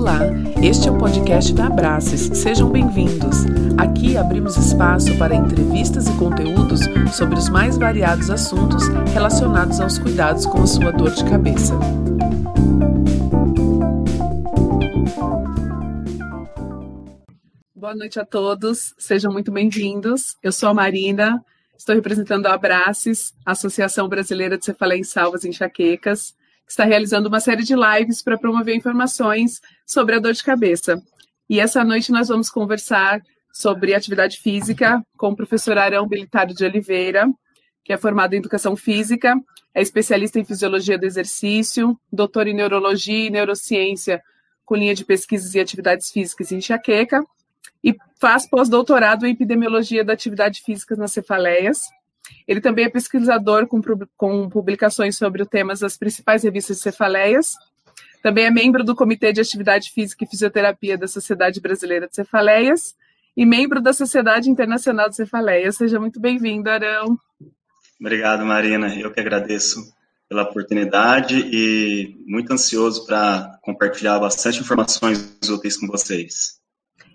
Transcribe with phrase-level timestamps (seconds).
[0.00, 0.20] Olá,
[0.62, 2.30] este é o podcast da Abraces.
[2.32, 3.44] Sejam bem-vindos.
[3.76, 6.80] Aqui abrimos espaço para entrevistas e conteúdos
[7.14, 11.78] sobre os mais variados assuntos relacionados aos cuidados com a sua dor de cabeça.
[17.74, 20.34] Boa noite a todos, sejam muito bem-vindos.
[20.42, 21.44] Eu sou a Marina,
[21.76, 26.39] estou representando a Abraces, Associação Brasileira de Cefaleia em Salvas e Enxaquecas
[26.70, 31.02] está realizando uma série de lives para promover informações sobre a dor de cabeça.
[31.48, 33.20] E essa noite nós vamos conversar
[33.52, 37.28] sobre atividade física com o professor Arão Bilitário de Oliveira,
[37.84, 39.34] que é formado em Educação Física,
[39.74, 44.22] é especialista em Fisiologia do Exercício, doutor em Neurologia e Neurociência,
[44.64, 47.24] com linha de pesquisas e atividades físicas em enxaqueca,
[47.82, 51.80] e faz pós-doutorado em Epidemiologia da Atividade Física nas cefaleias,
[52.46, 53.80] ele também é pesquisador com,
[54.16, 57.54] com publicações sobre temas das principais revistas de cefaleias.
[58.22, 62.94] Também é membro do Comitê de Atividade Física e Fisioterapia da Sociedade Brasileira de Cefaleias
[63.36, 65.76] e membro da Sociedade Internacional de Cefaleias.
[65.76, 67.18] Seja muito bem-vindo, Arão.
[67.98, 68.94] Obrigado, Marina.
[68.94, 69.80] Eu que agradeço
[70.28, 76.60] pela oportunidade e muito ansioso para compartilhar bastante informações úteis com vocês.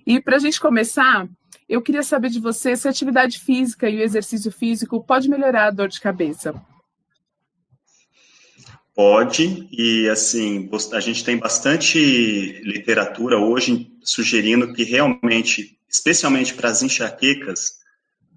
[0.06, 1.28] E para a gente começar,
[1.68, 5.68] eu queria saber de você se a atividade física e o exercício físico pode melhorar
[5.68, 6.54] a dor de cabeça.
[8.96, 12.00] Pode, e assim, a gente tem bastante
[12.64, 17.80] literatura hoje sugerindo que realmente, especialmente para as enxaquecas,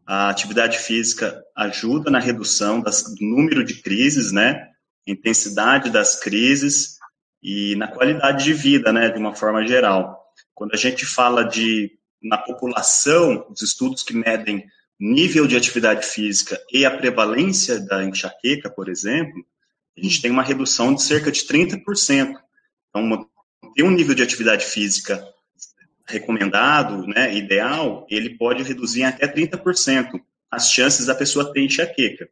[0.05, 4.69] a atividade física ajuda na redução das, do número de crises, né,
[5.07, 6.99] intensidade das crises
[7.43, 10.19] e na qualidade de vida, né, de uma forma geral.
[10.55, 14.67] Quando a gente fala de na população, os estudos que medem
[14.99, 19.45] nível de atividade física e a prevalência da enxaqueca, por exemplo,
[19.97, 22.35] a gente tem uma redução de cerca de 30%.
[22.89, 23.29] Então,
[23.75, 25.25] ter um nível de atividade física
[26.07, 32.29] recomendado, né, ideal, ele pode reduzir até 30% as chances da pessoa ter enxaqueca.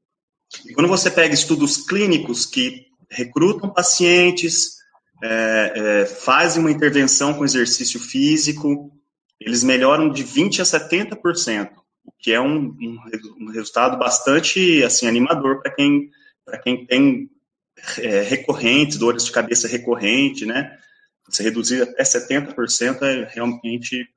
[0.64, 4.76] E quando você pega estudos clínicos que recrutam pacientes,
[5.22, 8.90] é, é, fazem uma intervenção com exercício físico,
[9.46, 11.70] eles melhoram de 20% a 70%,
[12.04, 12.98] o que é um, um,
[13.40, 16.10] um resultado bastante assim animador para quem,
[16.64, 17.30] quem tem
[17.98, 20.76] é, recorrentes, dores de cabeça recorrente, né?
[21.28, 24.08] Você reduzir até 70% é realmente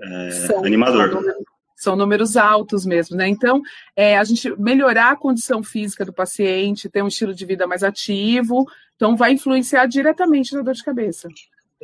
[0.00, 1.08] é, são, animador.
[1.08, 1.44] São números,
[1.76, 3.28] são números, altos mesmo, né?
[3.28, 3.62] Então,
[3.94, 7.84] é, a gente melhorar a condição física do paciente, ter um estilo de vida mais
[7.84, 11.28] ativo, então vai influenciar diretamente na dor de cabeça.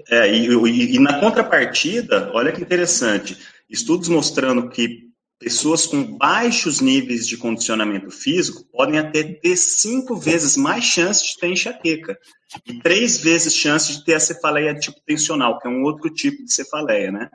[0.09, 3.36] É, e, e, e, na contrapartida, olha que interessante,
[3.69, 10.56] estudos mostrando que pessoas com baixos níveis de condicionamento físico podem até ter cinco vezes
[10.56, 12.19] mais chance de ter enxaqueca
[12.66, 16.44] e três vezes chance de ter a cefaleia tipo tensional, que é um outro tipo
[16.44, 17.31] de cefaleia, né?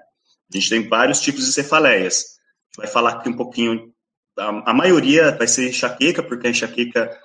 [0.54, 2.34] A gente tem vários tipos de cefaleias.
[2.78, 3.94] Vai falar aqui um pouquinho,
[4.38, 7.18] a, a maioria vai ser enxaqueca, porque a enxaqueca,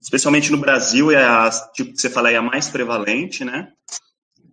[0.00, 3.72] especialmente no Brasil, é a tipo de cefaleia mais prevalente, né?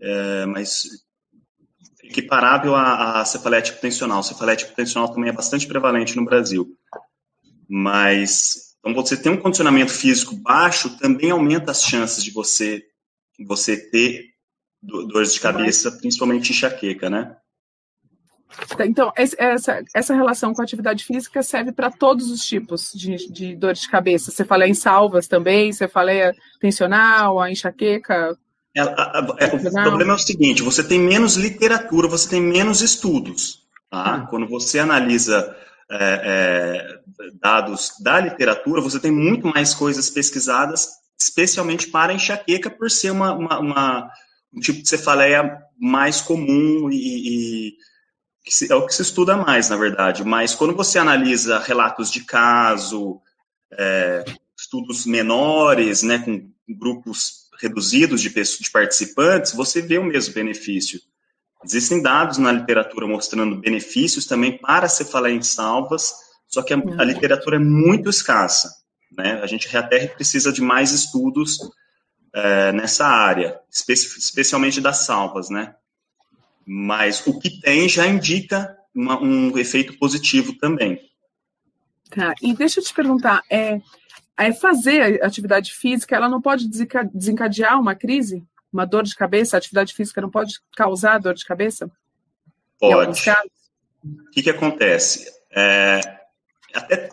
[0.01, 1.05] É, mas
[2.03, 4.23] equiparável à, à cefaleia tensional.
[4.23, 6.67] Cefaleia tensional também é bastante prevalente no Brasil.
[7.69, 12.83] Mas, então, você ter um condicionamento físico baixo também aumenta as chances de você,
[13.45, 14.25] você ter
[14.81, 17.35] dores de cabeça, principalmente enxaqueca, né?
[18.77, 23.29] Tá, então, essa, essa relação com a atividade física serve para todos os tipos de,
[23.29, 24.31] de dores de cabeça.
[24.31, 26.11] Você fala em salvas também, você fala
[26.59, 28.37] tensional, a enxaqueca,
[28.75, 33.65] é, é, o problema é o seguinte: você tem menos literatura, você tem menos estudos.
[33.89, 34.17] Tá?
[34.17, 34.27] Hum.
[34.29, 35.55] Quando você analisa
[35.89, 36.99] é, é,
[37.41, 40.89] dados da literatura, você tem muito mais coisas pesquisadas,
[41.19, 44.11] especialmente para enxaqueca, por ser uma, uma, uma
[44.53, 47.77] um tipo de cefaleia mais comum e, e
[48.69, 50.23] é o que se estuda mais, na verdade.
[50.23, 53.21] Mas quando você analisa relatos de caso,
[53.73, 54.23] é,
[54.57, 60.99] estudos menores, né, com grupos reduzidos de, de participantes, você vê o mesmo benefício.
[61.63, 66.13] Existem dados na literatura mostrando benefícios também para cefaleia em salvas,
[66.47, 67.03] só que a, a, uhum.
[67.03, 68.69] literatura é muito escassa.
[69.11, 69.39] Né?
[69.41, 71.57] A gente até precisa de mais estudos
[72.33, 75.49] é, nessa área, espe especialmente das salvas.
[75.49, 75.75] Né?
[76.65, 80.99] Mas o que tem já indica uma, um efeito positivo também.
[82.09, 83.81] Tá, e deixa eu te perguntar, é,
[84.37, 86.69] é fazer atividade física, ela não pode
[87.13, 89.57] desencadear uma crise, uma dor de cabeça?
[89.57, 91.89] A atividade física não pode causar dor de cabeça?
[92.79, 93.19] Pode.
[94.03, 95.25] O que, que acontece?
[95.51, 95.99] É,
[96.73, 97.09] até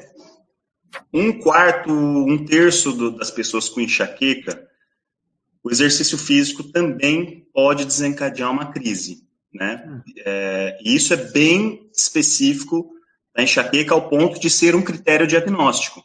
[1.12, 4.68] um quarto, um terço do, das pessoas com enxaqueca
[5.64, 10.02] o exercício físico também pode desencadear uma crise, né?
[10.18, 12.92] É, e isso é bem específico
[13.34, 16.04] da enxaqueca ao ponto de ser um critério diagnóstico.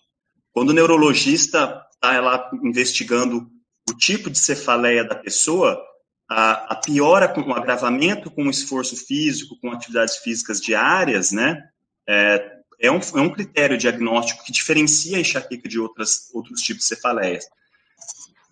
[0.51, 3.49] Quando o neurologista está lá investigando
[3.89, 5.81] o tipo de cefaleia da pessoa,
[6.29, 11.61] a, a, piora com o agravamento com o esforço físico, com atividades físicas diárias, né?
[12.07, 16.83] É, é, um, é um critério diagnóstico que diferencia a enxaqueca de outras, outros tipos
[16.83, 17.45] de cefaleias.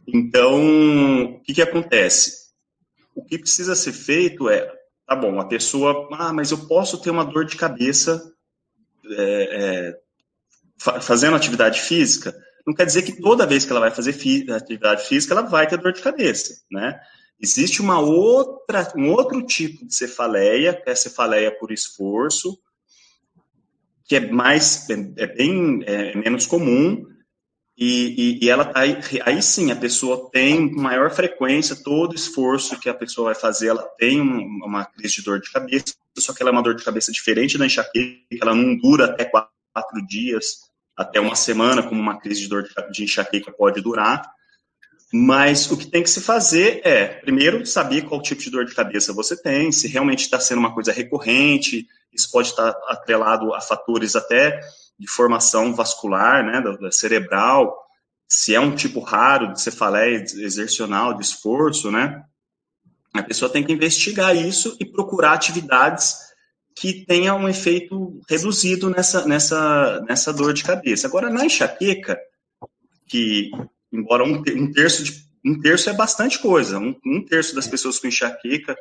[0.07, 2.47] Então, o que, que acontece?
[3.15, 4.71] O que precisa ser feito é,
[5.05, 8.33] tá bom, a pessoa, ah, mas eu posso ter uma dor de cabeça
[9.05, 9.17] é,
[9.51, 9.99] é,
[10.77, 12.35] fazendo atividade física,
[12.65, 14.11] não quer dizer que toda vez que ela vai fazer
[14.55, 16.99] atividade física, ela vai ter dor de cabeça, né?
[17.39, 22.59] Existe uma outra, um outro tipo de cefaleia, que é a cefaleia por esforço,
[24.05, 27.05] que é mais, é, é bem é, menos comum,
[27.77, 32.79] e, e, e, ela tá aí, aí sim a pessoa tem maior frequência, todo esforço
[32.79, 36.41] que a pessoa vai fazer, ela tem uma crise de dor de cabeça, só que
[36.41, 40.07] ela é uma dor de cabeça diferente da enxaqueca, ela não dura até quatro, quatro
[40.07, 40.66] dias,
[40.97, 44.27] até uma semana, como uma crise de dor de enxaqueca pode durar.
[45.13, 48.75] Mas o que tem que se fazer é, primeiro, saber qual tipo de dor de
[48.75, 53.61] cabeça você tem, se realmente está sendo uma coisa recorrente, isso pode estar atrelado a
[53.61, 54.59] fatores até
[54.99, 57.77] de formação vascular, né, cerebral,
[58.27, 62.23] se é um tipo raro de cefaleia exercional, de esforço, né,
[63.13, 66.26] a pessoa tem que investigar isso e procurar atividades
[66.79, 71.07] que tenham um efeito reduzido nessa, nessa, nessa dor de cabeça.
[71.07, 72.19] Agora, na enxaqueca,
[73.07, 73.49] que,
[73.91, 77.97] embora um, um terço de, um terço é bastante coisa, um, um terço das pessoas
[77.97, 78.75] com enxaqueca,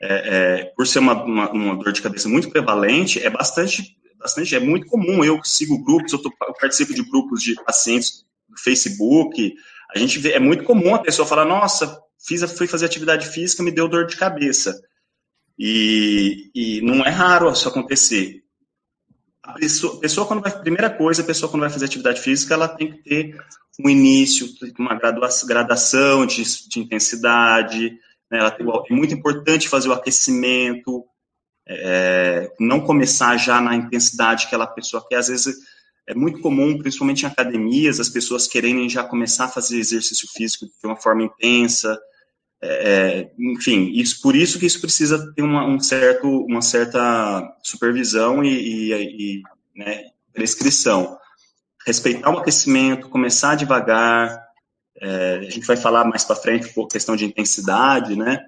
[0.00, 4.56] é, é, por ser uma, uma, uma, dor de cabeça muito prevalente, é bastante bastante,
[4.56, 5.24] é muito comum.
[5.24, 9.54] Eu sigo grupos, eu, tô, eu participo de grupos de pacientes do Facebook.
[9.94, 13.62] A gente vê, é muito comum a pessoa falar: Nossa, fiz, fui fazer atividade física,
[13.62, 14.76] me deu dor de cabeça.
[15.58, 18.44] E, e não é raro isso acontecer.
[19.42, 22.54] A pessoa, a pessoa, quando vai, primeira coisa, a pessoa quando vai fazer atividade física,
[22.54, 23.36] ela tem que ter
[23.82, 24.46] um início,
[24.78, 24.98] uma
[25.46, 27.98] gradação de, de intensidade,
[28.30, 28.50] né?
[28.50, 31.04] Tem, é muito importante fazer o aquecimento,
[31.66, 35.16] é, não começar já na intensidade que aquela pessoa quer.
[35.16, 35.56] Às vezes
[36.06, 40.66] é muito comum, principalmente em academias, as pessoas quererem já começar a fazer exercício físico
[40.66, 41.98] de uma forma intensa.
[42.60, 48.42] É, enfim, isso, por isso que isso precisa ter uma, um certo, uma certa supervisão
[48.42, 49.42] e, e, e
[49.76, 51.16] né, prescrição.
[51.86, 54.46] Respeitar o aquecimento, começar devagar.
[55.00, 58.40] É, a gente vai falar mais para frente por questão de intensidade, né?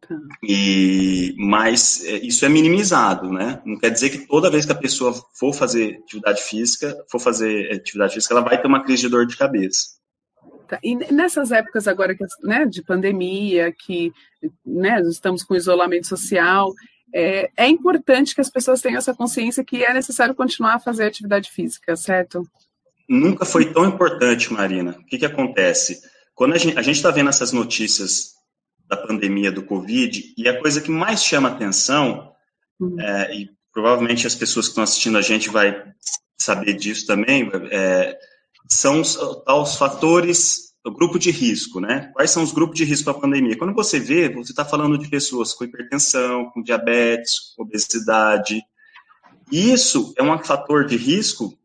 [0.00, 0.14] Tá.
[0.42, 3.60] E, mas é, isso é minimizado, né?
[3.64, 7.72] Não quer dizer que toda vez que a pessoa for fazer atividade física, for fazer
[7.72, 9.94] atividade física, ela vai ter uma crise de dor de cabeça.
[10.68, 10.78] Tá.
[10.82, 14.12] E nessas épocas agora né, de pandemia, que
[14.64, 16.72] né, estamos com isolamento social,
[17.14, 21.04] é, é importante que as pessoas tenham essa consciência que é necessário continuar a fazer
[21.04, 22.42] atividade física, certo?
[23.08, 24.92] Nunca foi tão importante, Marina.
[24.98, 26.00] O que, que acontece?
[26.34, 28.34] Quando a gente está vendo essas notícias
[28.88, 32.32] da pandemia do Covid, e a coisa que mais chama atenção,
[32.80, 33.00] uhum.
[33.00, 35.84] é, e provavelmente as pessoas que estão assistindo a gente vai
[36.38, 38.18] saber disso também, é,
[38.68, 42.10] são os, os fatores, o grupo de risco, né?
[42.14, 43.56] Quais são os grupos de risco para a pandemia?
[43.56, 48.62] Quando você vê, você está falando de pessoas com hipertensão, com diabetes, obesidade.
[49.50, 51.56] Isso é um fator de risco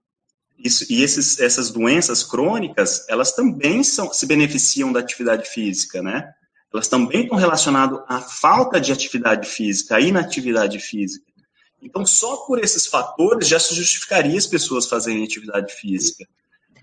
[0.63, 6.33] isso, e esses, essas doenças crônicas, elas também são, se beneficiam da atividade física, né?
[6.71, 11.25] elas também estão relacionadas à falta de atividade física, à inatividade física.
[11.81, 16.27] Então, só por esses fatores já se justificaria as pessoas fazerem atividade física.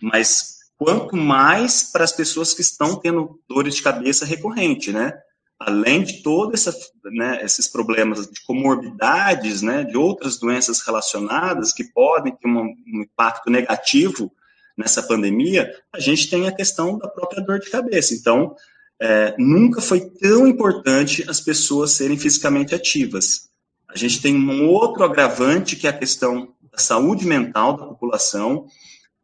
[0.00, 5.12] Mas quanto mais para as pessoas que estão tendo dores de cabeça recorrente, né?
[5.58, 6.66] Além de todos
[7.04, 13.02] né, esses problemas de comorbidades, né, de outras doenças relacionadas que podem ter um, um
[13.02, 14.30] impacto negativo
[14.76, 18.12] nessa pandemia, a gente tem a questão da própria dor de cabeça.
[18.12, 18.54] Então,
[19.00, 23.48] é, nunca foi tão importante as pessoas serem fisicamente ativas.
[23.88, 28.66] A gente tem um outro agravante, que é a questão da saúde mental da população.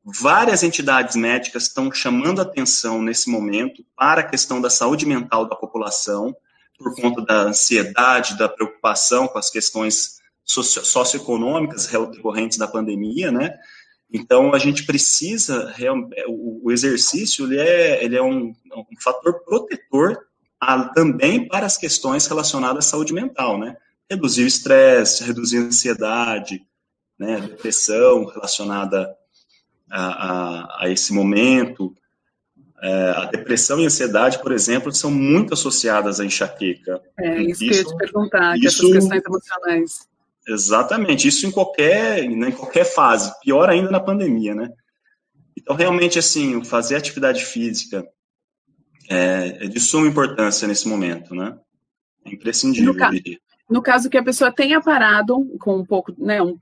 [0.05, 5.55] Várias entidades médicas estão chamando atenção nesse momento para a questão da saúde mental da
[5.55, 6.35] população,
[6.77, 13.57] por conta da ansiedade, da preocupação com as questões socioeconômicas decorrentes da pandemia, né?
[14.13, 15.73] Então, a gente precisa,
[16.29, 20.27] o, exercício, ele é, ele é um, um fator protetor
[20.61, 23.77] a, também para as questões relacionadas à saúde mental, né?
[24.11, 26.61] Reduzir o estresse, reduzir a ansiedade,
[27.19, 27.41] né?
[27.41, 29.17] depressão relacionada
[29.93, 31.95] a, a, a esse momento.
[32.83, 37.01] É, a depressão e a ansiedade, por exemplo, são muito associadas à enxaqueca.
[37.17, 40.09] É, isso, isso que eu ia te perguntar, isso, essas questões emocionais.
[40.49, 44.71] Exatamente, isso em qualquer, né, em qualquer fase, pior ainda na pandemia, né?
[45.57, 48.05] Então, realmente, assim, fazer atividade física
[49.09, 51.57] é, é de suma importância nesse momento, né?
[52.25, 53.11] É imprescindível, no, ca
[53.71, 56.59] no caso que a pessoa tenha parado com um pouco, né, um,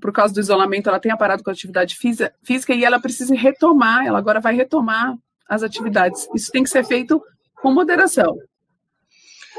[0.00, 4.06] por causa do isolamento, ela tenha parado com a atividade física, e ela precisa retomar,
[4.06, 5.16] ela agora vai retomar
[5.48, 6.28] as atividades.
[6.34, 7.22] Isso tem que ser feito
[7.54, 8.36] com moderação.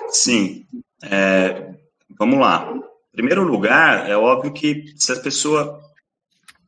[0.10, 0.66] Sim.
[1.04, 1.74] É,
[2.18, 2.72] vamos lá.
[3.14, 5.80] Em primeiro lugar, é óbvio que se a pessoa.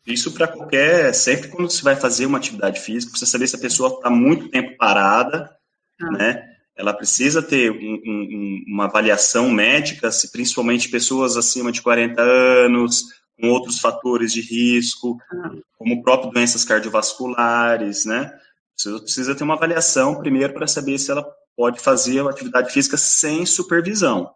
[0.06, 1.14] Isso para qualquer.
[1.14, 4.50] Sempre quando você vai fazer uma atividade física, precisa saber se a pessoa está muito
[4.50, 5.56] tempo parada,
[6.02, 6.12] ah.
[6.12, 6.48] né?
[6.76, 13.04] Ela precisa ter um, um, uma avaliação médica, se principalmente pessoas acima de 40 anos,
[13.42, 15.52] com outros fatores de risco, ah.
[15.78, 18.32] como próprio doenças cardiovasculares, né?
[18.78, 21.26] Você precisa ter uma avaliação primeiro para saber se ela
[21.58, 24.32] pode fazer uma atividade física sem supervisão,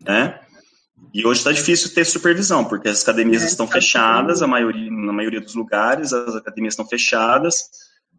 [0.00, 0.40] né?
[1.14, 4.90] E hoje está difícil ter supervisão, porque as academias é, estão tá fechadas, a maioria,
[4.90, 7.62] na maioria dos lugares, as academias estão fechadas,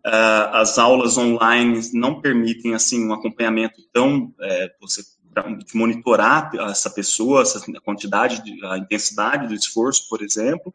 [0.05, 5.03] uh, as aulas online não permitem, assim, um acompanhamento tão, é, você
[5.73, 10.73] monitorar essa pessoa, essa, a quantidade, a intensidade do esforço, por exemplo.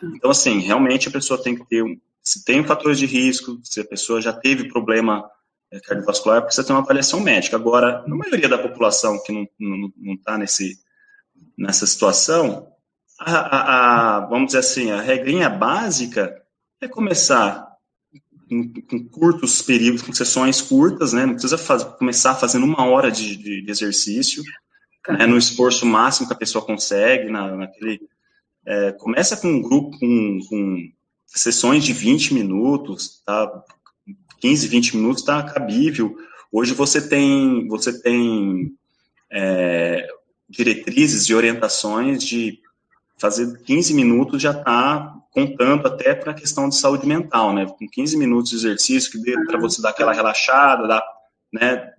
[0.00, 0.06] Tá.
[0.14, 1.84] Então, assim, realmente a pessoa tem que ter
[2.22, 5.28] se tem fatores de risco, se a pessoa já teve problema
[5.72, 7.56] é, cardiovascular, precisa ter uma avaliação médica.
[7.56, 10.78] Agora, na maioria da população que não está nesse
[11.58, 12.68] nessa situação,
[13.20, 16.42] a, a, a, vamos dizer assim, a regrinha básica
[16.80, 17.71] é começar
[18.52, 21.24] com, com curtos períodos, com sessões curtas, né?
[21.24, 24.42] Não precisa faz, começar fazendo uma hora de, de, de exercício,
[25.08, 25.26] né?
[25.26, 28.00] no esforço máximo que a pessoa consegue, na, naquele...
[28.64, 30.92] É, começa com um grupo, com, com
[31.26, 33.64] sessões de 20 minutos, tá?
[34.40, 36.14] 15, 20 minutos está cabível.
[36.50, 38.72] Hoje você tem, você tem
[39.30, 40.06] é,
[40.48, 42.60] diretrizes e orientações de
[43.18, 47.66] fazer 15 minutos já está contando até para a questão de saúde mental, né?
[47.66, 51.02] Com 15 minutos de exercício, que dê para você dar aquela relaxada, dá,
[51.52, 51.90] né?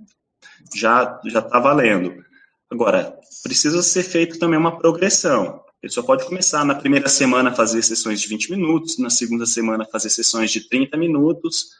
[0.73, 2.23] Já já está valendo.
[2.71, 5.61] Agora, precisa ser feito também uma progressão.
[5.81, 9.45] Ele só pode começar na primeira semana a fazer sessões de 20 minutos, na segunda
[9.45, 11.71] semana fazer sessões de 30 minutos,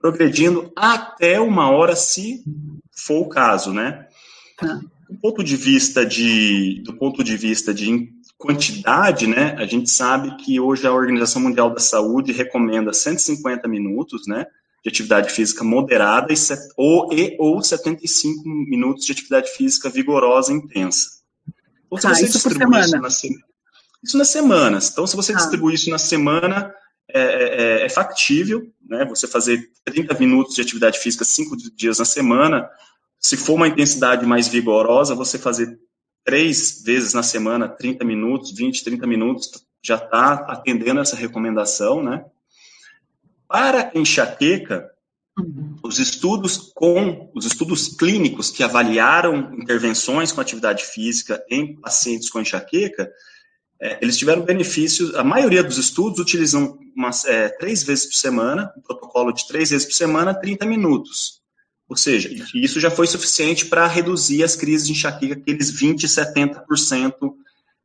[0.00, 2.44] progredindo até uma hora, se
[2.92, 4.06] for o caso, né?
[4.56, 4.80] Tá.
[5.10, 7.90] Do ponto de vista de, do ponto de vista de
[8.38, 9.56] quantidade, né?
[9.58, 14.46] A gente sabe que hoje a Organização Mundial da Saúde recomenda 150 minutos, né?
[14.82, 16.36] De atividade física moderada e,
[16.76, 21.18] ou, e, ou 75 minutos de atividade física vigorosa e intensa.
[21.90, 22.84] Ou tá, isso por semana.
[22.84, 23.38] Isso, na,
[24.04, 24.90] isso nas semanas.
[24.90, 25.38] Então, se você tá.
[25.38, 26.72] distribuir isso na semana,
[27.12, 29.04] é, é, é, é, factível, né?
[29.06, 32.70] Você fazer 30 minutos de atividade física cinco dias na semana,
[33.18, 35.76] se for uma intensidade mais vigorosa, você fazer
[36.24, 39.50] três vezes na semana, 30 minutos, 20, 30 minutos,
[39.82, 42.24] já está atendendo essa recomendação, né?
[43.46, 44.90] Para enxaqueca,
[45.38, 45.76] uhum.
[45.82, 52.40] os estudos com os estudos clínicos que avaliaram intervenções com atividade física em pacientes com
[52.40, 53.10] enxaqueca,
[53.80, 55.14] é, eles tiveram benefícios.
[55.14, 59.70] A maioria dos estudos utilizam umas, é, três vezes por semana, um protocolo de três
[59.70, 61.37] vezes por semana, 30 minutos.
[61.88, 67.34] Ou seja, isso já foi suficiente para reduzir as crises de enxaqueca, aqueles 20%, 70%,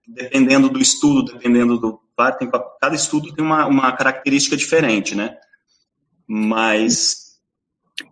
[0.05, 2.01] dependendo do estudo, dependendo do.
[2.37, 5.37] Tem, cada estudo tem uma, uma característica diferente, né?
[6.27, 7.39] Mas.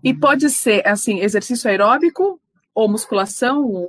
[0.01, 2.39] E pode ser, assim, exercício aeróbico
[2.73, 3.85] ou musculação?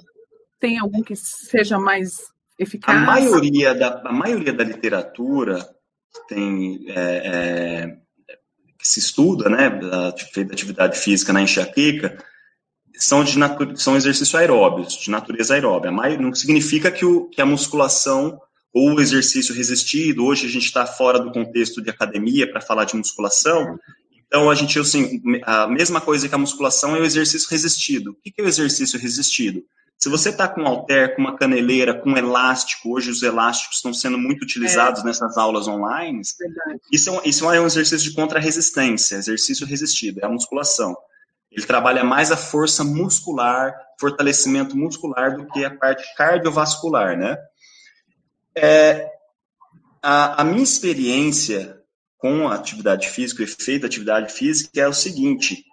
[0.59, 2.99] Tem algum que seja mais eficaz?
[2.99, 5.65] A maioria da, a maioria da literatura
[6.29, 6.85] tem.
[6.89, 8.02] É, é,
[8.83, 12.19] que se estuda, né, da atividade física na enxaqueca,
[12.99, 13.33] são, de
[13.81, 15.93] são exercícios aeróbios, de natureza aeróbia.
[15.93, 18.37] Mas não significa que, o, que a musculação
[18.75, 22.85] ou o exercício resistido, hoje a gente está fora do contexto de academia para falar
[22.85, 23.79] de musculação,
[24.27, 28.13] então a gente, assim, a mesma coisa que a musculação é o exercício resistido.
[28.13, 29.63] O que é o exercício resistido?
[29.99, 33.77] Se você está com um halter, com uma caneleira, com um elástico, hoje os elásticos
[33.77, 35.05] estão sendo muito utilizados é.
[35.05, 36.21] nessas aulas online,
[36.91, 40.97] isso é, um, isso é um exercício de contra-resistência, exercício resistido, é a musculação.
[41.53, 47.37] Ele trabalha mais a força muscular, fortalecimento muscular, do que a parte cardiovascular, né?
[48.57, 49.09] É,
[50.03, 51.79] a, a minha experiência
[52.19, 55.65] com a atividade física, o efeito da atividade física é o seguinte,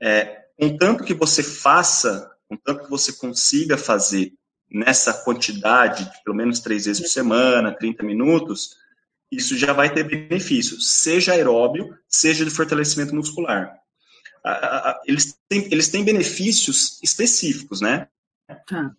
[0.00, 4.32] é, contanto que você faça contanto que você consiga fazer
[4.68, 8.76] nessa quantidade, de pelo menos três vezes por semana, 30 minutos,
[9.30, 13.72] isso já vai ter benefício, seja aeróbio, seja de fortalecimento muscular.
[15.06, 18.08] eles têm, eles têm benefícios específicos, né?
[18.66, 18.92] Tá.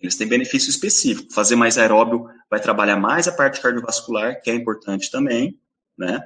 [0.00, 1.32] Eles têm benefício específico.
[1.32, 5.58] Fazer mais aeróbio vai trabalhar mais a parte cardiovascular, que é importante também,
[5.96, 6.20] né?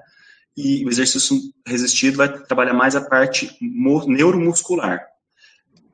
[0.56, 5.06] E o exercício resistido vai trabalhar mais a parte neuromuscular.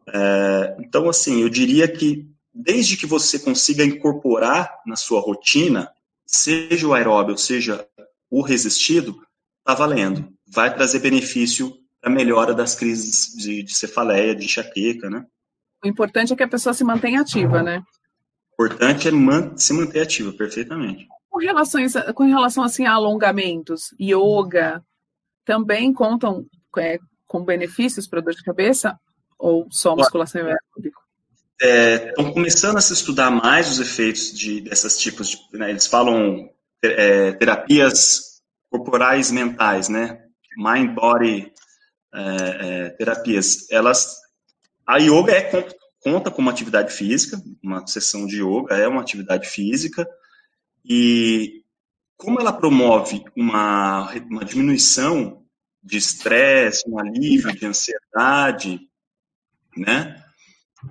[0.08, 5.90] É, então, assim, eu diria que desde que você consiga incorporar na sua rotina,
[6.24, 7.86] seja o aeróbio, seja
[8.30, 9.20] o resistido,
[9.58, 10.32] está valendo.
[10.48, 15.26] Vai trazer benefício para a melhora das crises de, de cefaleia, de enxaqueca, né?
[15.84, 17.82] O importante é que a pessoa se mantenha ativa, né?
[18.58, 21.06] O importante é man se manter ativa, perfeitamente.
[21.28, 24.82] Com, relações, com relação assim, a alongamentos, yoga,
[25.44, 26.46] também contam
[26.78, 28.98] é, com benefícios para dor de cabeça?
[29.38, 31.02] Ou só musculação e aeróbico?
[31.60, 35.38] Estão é, começando a se estudar mais os efeitos de, dessas tipos de.
[35.58, 36.50] Né, eles falam
[36.82, 40.22] é, terapias corporais mentais, né?
[40.56, 41.52] Mind body
[42.14, 42.20] é,
[42.60, 43.70] é, terapias.
[43.70, 44.16] Elas
[44.86, 45.50] a yoga é,
[46.00, 50.08] conta com uma atividade física, uma sessão de yoga é uma atividade física,
[50.84, 51.64] e
[52.16, 55.44] como ela promove uma, uma diminuição
[55.82, 58.80] de estresse, um alívio de ansiedade,
[59.76, 60.22] né?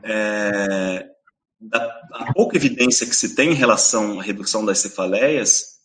[0.03, 1.07] É,
[1.59, 5.75] da, a pouca evidência que se tem em relação à redução das cefaleias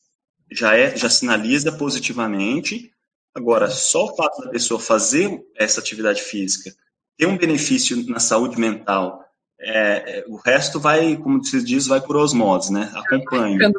[0.50, 2.92] já é já sinaliza positivamente.
[3.35, 6.75] Agora, só o fato da pessoa fazer essa atividade física
[7.21, 9.23] ter um benefício na saúde mental,
[9.61, 12.90] é, é, o resto vai, como se diz, vai por osmose, né?
[12.95, 13.71] Acompanha.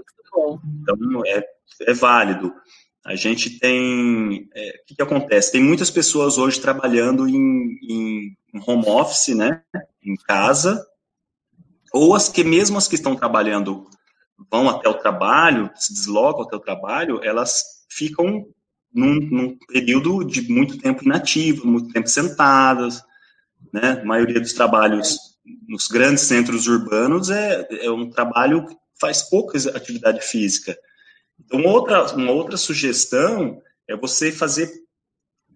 [0.81, 1.43] Então, é,
[1.87, 2.53] é válido.
[3.03, 4.47] A gente tem.
[4.53, 5.51] É, o que, que, acontece?
[5.51, 9.61] Tem muitas pessoas hoje trabalhando em, em, home office, né?
[10.03, 10.85] Em casa,
[11.93, 13.87] ou as que, mesmo as que estão trabalhando,
[14.49, 18.45] vão até o trabalho, se deslocam até o trabalho, elas ficam
[18.93, 23.01] num, num período de muito tempo inativo, muito tempo sentadas,
[23.71, 23.99] né?
[24.01, 25.17] A maioria dos trabalhos
[25.67, 30.77] nos grandes centros urbanos é, é um trabalho que faz pouca atividade física.
[31.39, 34.71] Então, outra, uma outra sugestão é você fazer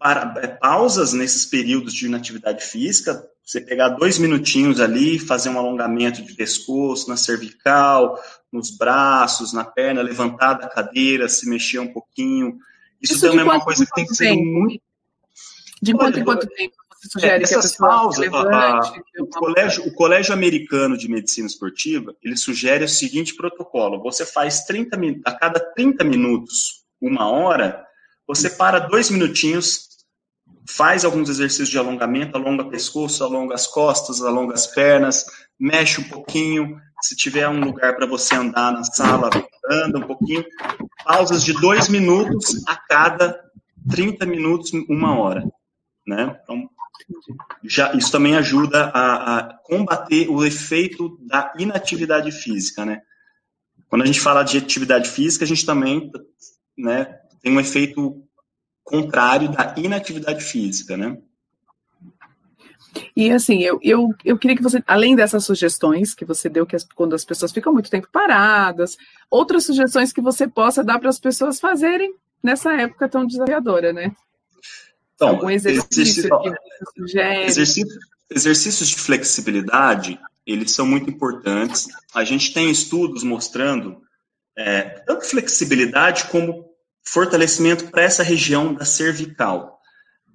[0.06, 5.58] para, é, pausas nesses períodos de inatividade física, você pegar dois minutinhos ali, fazer um
[5.58, 8.16] alongamento de pescoço, na cervical,
[8.52, 12.60] nos braços, na perna, levantar da cadeira, se mexer um pouquinho.
[13.02, 14.80] Isso, Isso também é uma coisa que tem que ser muito.
[15.82, 16.76] De quanto em quanto tempo?
[17.12, 22.38] sugere é, essas pausas, a, a, o, colégio, o Colégio Americano de Medicina Esportiva, ele
[22.38, 27.86] sugere o seguinte protocolo, você faz 30 a cada 30 minutos, uma hora,
[28.28, 29.95] você para dois minutinhos,
[30.68, 35.26] faz alguns exercícios de alongamento, alonga o pescoço, alonga as costas, alonga as pernas,
[35.60, 39.30] mexe um pouquinho, se tiver um lugar para você andar na sala,
[39.70, 40.44] anda um pouquinho,
[41.04, 43.40] pausas de dois minutos a cada
[43.90, 45.44] 30 minutos, uma hora.
[46.08, 46.40] Né?
[46.44, 46.70] Então,
[47.64, 53.02] já, isso também ajuda a, a, combater o efeito da inatividade física, né?
[53.88, 56.12] Quando a gente fala de atividade física, a gente também
[56.78, 57.06] né,
[57.42, 58.24] tem um efeito
[58.86, 61.18] contrário da inatividade física, né?
[63.14, 66.76] E assim, eu, eu, eu queria que você, além dessas sugestões que você deu, que
[66.76, 68.96] as, quando as pessoas ficam muito tempo paradas,
[69.30, 74.16] outras sugestões que você possa dar para as pessoas fazerem nessa época tão desafiadora, né?
[75.16, 77.46] Então, Algum exercício, exercício que você sugere?
[77.46, 81.88] Exercício, exercícios de flexibilidade, eles são muito importantes.
[82.14, 84.02] A gente tem estudos mostrando
[84.58, 86.65] é, tanto flexibilidade como
[87.08, 89.80] fortalecimento para essa região da cervical.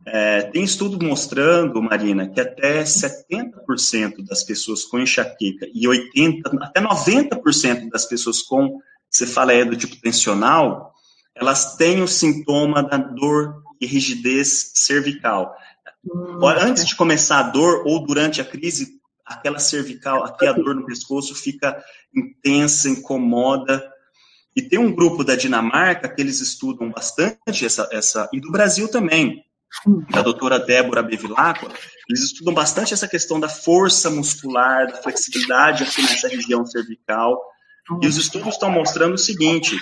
[0.06, 6.80] É, tem estudo mostrando, Marina, que até 70% das pessoas com enxaqueca e 80%, até
[6.80, 8.80] 90% das pessoas com
[9.10, 10.94] cefaleia do tipo tensional,
[11.34, 15.54] elas têm o sintoma da dor e rigidez cervical.
[16.04, 20.74] Hum, Antes de começar a dor ou durante a crise, aquela cervical, aqui a dor
[20.74, 21.82] no pescoço fica
[22.14, 23.86] intensa, incomoda.
[24.54, 28.88] E tem um grupo da Dinamarca que eles estudam bastante essa, essa e do Brasil
[28.88, 29.44] também,
[30.10, 31.70] da doutora Débora Bevilacqua,
[32.08, 37.40] eles estudam bastante essa questão da força muscular, da flexibilidade aqui nessa região cervical.
[38.02, 39.76] E os estudos estão mostrando o seguinte: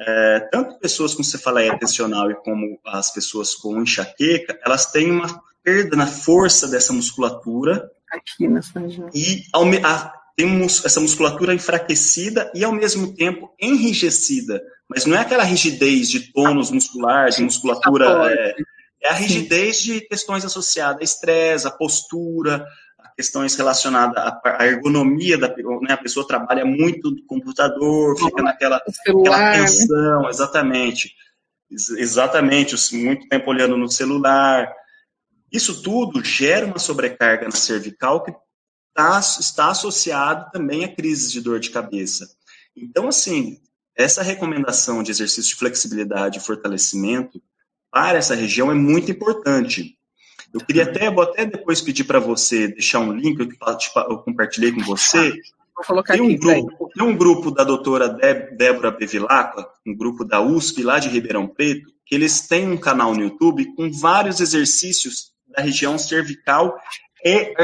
[0.00, 5.42] é, tanto pessoas com cefaleia tensional e como as pessoas com enxaqueca, elas têm uma
[5.62, 7.90] perda na força dessa musculatura.
[8.10, 9.10] Aqui nessa região.
[9.14, 9.44] E
[9.84, 14.62] a, tem essa musculatura enfraquecida e, ao mesmo tempo, enrijecida.
[14.88, 18.32] Mas não é aquela rigidez de tônus muscular, de musculatura.
[18.32, 18.54] É,
[19.02, 22.64] é a rigidez de questões associadas a estresse, a postura,
[23.16, 29.38] questões relacionadas à, ergonomia da né, a pessoa trabalha muito do computador, fica naquela aquela
[29.38, 29.52] né?
[29.58, 31.16] tensão, exatamente.
[31.68, 34.72] Exatamente, muito tempo olhando no celular.
[35.52, 38.32] Isso tudo gera uma sobrecarga na cervical que
[38.98, 42.28] tá, está associado também a crises de dor de cabeça.
[42.76, 43.60] Então, assim,
[43.96, 47.40] essa recomendação de exercício de flexibilidade e fortalecimento
[47.92, 49.96] para essa região é muito importante.
[50.52, 53.48] Eu queria até, vou até depois pedir para você deixar um link, eu,
[54.10, 55.30] eu compartilhei com você.
[55.76, 60.24] Vou colocar tem um aqui, grupo, tem um grupo da doutora Débora Bevilacqua, um grupo
[60.24, 64.40] da USP lá de Ribeirão Preto, que eles têm um canal no YouTube com vários
[64.40, 66.76] exercícios da região cervical
[67.24, 67.54] e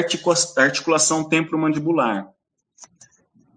[0.56, 2.28] articulação temporomandibular.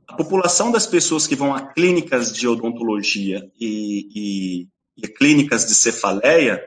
[0.07, 4.67] A população das pessoas que vão a clínicas de odontologia e, e,
[5.03, 6.63] e clínicas de cefaleia,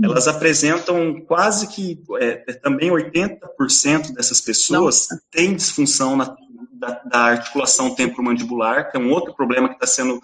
[0.00, 5.18] elas apresentam quase que é, é também 80% dessas pessoas Não.
[5.30, 6.36] têm disfunção na,
[6.72, 10.20] da, da, articulação temporomandibular, que é um outro problema que está sendo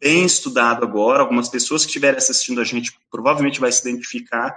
[0.00, 1.20] bem estudado agora.
[1.20, 4.56] Algumas pessoas que estiverem assistindo a gente provavelmente vai se identificar.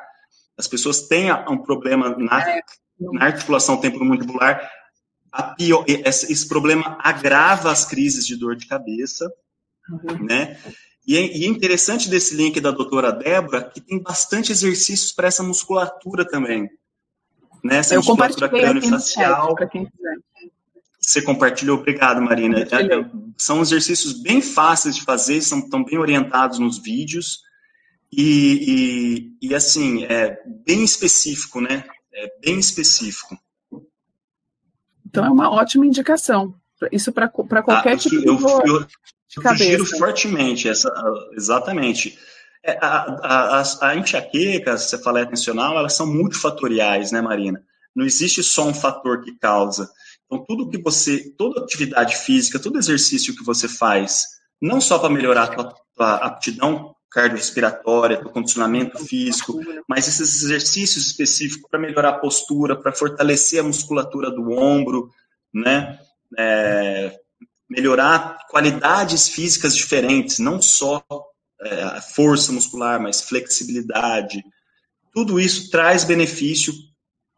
[0.57, 2.61] As pessoas têm um problema na, é.
[2.99, 4.69] Na articulação temporomandibular.
[5.57, 9.31] Pior, esse, esse, problema agrava as crises de dor de cabeça,
[9.89, 10.23] uhum.
[10.23, 10.57] né?
[11.05, 15.27] E é, e é, interessante desse link da doutora Débora que tem bastante exercícios para
[15.27, 16.69] essa musculatura também.
[17.63, 17.77] Né?
[17.77, 19.55] Essa Eu musculatura crânio-facial.
[20.99, 22.59] Você compartilhou, obrigado, Marina.
[22.59, 23.05] É, é,
[23.37, 27.41] são exercícios bem fáceis de fazer, são tão bem orientados nos vídeos.
[28.11, 31.83] E, e, e, assim, é bem específico, né?
[32.23, 33.37] É bem específico.
[35.05, 36.55] Então é uma ótima indicação.
[36.89, 38.25] Isso para qualquer ah, tipo de.
[38.25, 38.87] Eu, eu, eu
[39.27, 40.89] sugiro fortemente, essa,
[41.33, 42.17] exatamente.
[42.63, 47.61] É, a, a, a, a enxaqueca, a cefaleia tensional, elas são multifatoriais, né, Marina?
[47.93, 49.91] Não existe só um fator que causa.
[50.25, 54.23] Então, tudo que você, toda atividade física, todo exercício que você faz,
[54.61, 61.07] não só para melhorar a tua, tua aptidão cardiorrespiratória, teu condicionamento físico, mas esses exercícios
[61.07, 65.11] específicos para melhorar a postura, para fortalecer a musculatura do ombro,
[65.53, 65.99] né?
[66.37, 67.19] É,
[67.69, 71.03] melhorar qualidades físicas diferentes, não só
[71.61, 74.43] é, força muscular, mas flexibilidade.
[75.13, 76.73] Tudo isso traz benefício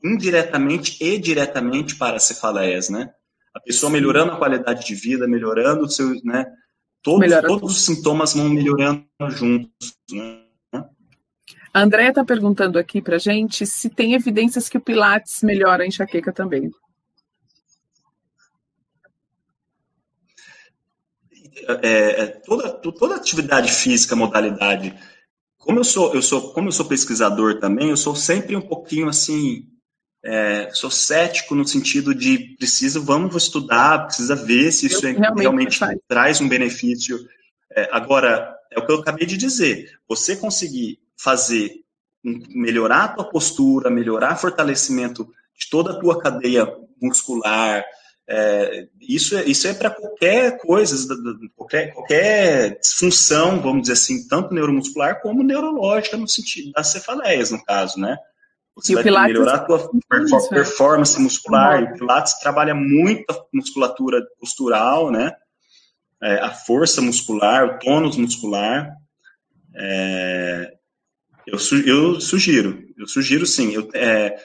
[0.01, 3.09] indiretamente e diretamente para as cefaleias, né?
[3.53, 6.45] A pessoa melhorando a qualidade de vida, melhorando o seu, né?
[7.06, 10.41] Todos, todos os sintomas vão melhorando juntos, né?
[11.72, 15.86] A Andrea está perguntando aqui para gente se tem evidências que o Pilates melhora a
[15.86, 16.72] enxaqueca também.
[21.84, 24.98] É, é, toda, toda atividade física, modalidade,
[25.60, 29.10] como eu sou, eu sou, como eu sou pesquisador também, eu sou sempre um pouquinho
[29.10, 29.68] assim,
[30.25, 35.79] é, sou cético no sentido de preciso, vamos estudar, precisa ver se isso realmente, realmente
[36.07, 37.27] traz um benefício.
[37.71, 41.75] É, agora, é o que eu acabei de dizer, você conseguir fazer,
[42.23, 45.25] melhorar a tua postura, melhorar o fortalecimento
[45.57, 46.67] de toda a tua cadeia
[46.99, 47.85] muscular,
[48.27, 50.95] é, isso, é, isso é para qualquer coisa,
[51.55, 57.63] qualquer, qualquer disfunção, vamos dizer assim, tanto neuromuscular como neurológica, no sentido das cefaleias, no
[57.63, 58.17] caso, né?
[58.75, 60.47] Você e vai melhorar a tua isso, né?
[60.49, 61.83] performance muscular.
[61.83, 65.33] O Pilates trabalha muito a musculatura postural, né?
[66.21, 68.93] É, a força muscular, o tônus muscular.
[69.75, 70.73] É,
[71.47, 73.73] eu, eu sugiro, eu sugiro sim.
[73.73, 74.35] Eu, é,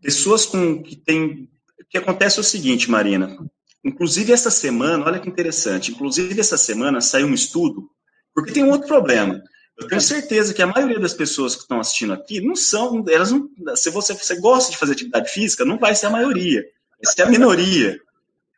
[0.00, 1.48] pessoas com, que têm
[1.80, 3.36] o que acontece é o seguinte, Marina.
[3.84, 7.88] Inclusive, essa semana, olha que interessante, inclusive, essa semana saiu um estudo,
[8.34, 9.40] porque tem um outro problema.
[9.78, 13.30] Eu tenho certeza que a maioria das pessoas que estão assistindo aqui não são, elas
[13.30, 16.62] não, se você, você gosta de fazer atividade física, não vai ser a maioria,
[17.02, 17.98] vai ser a minoria.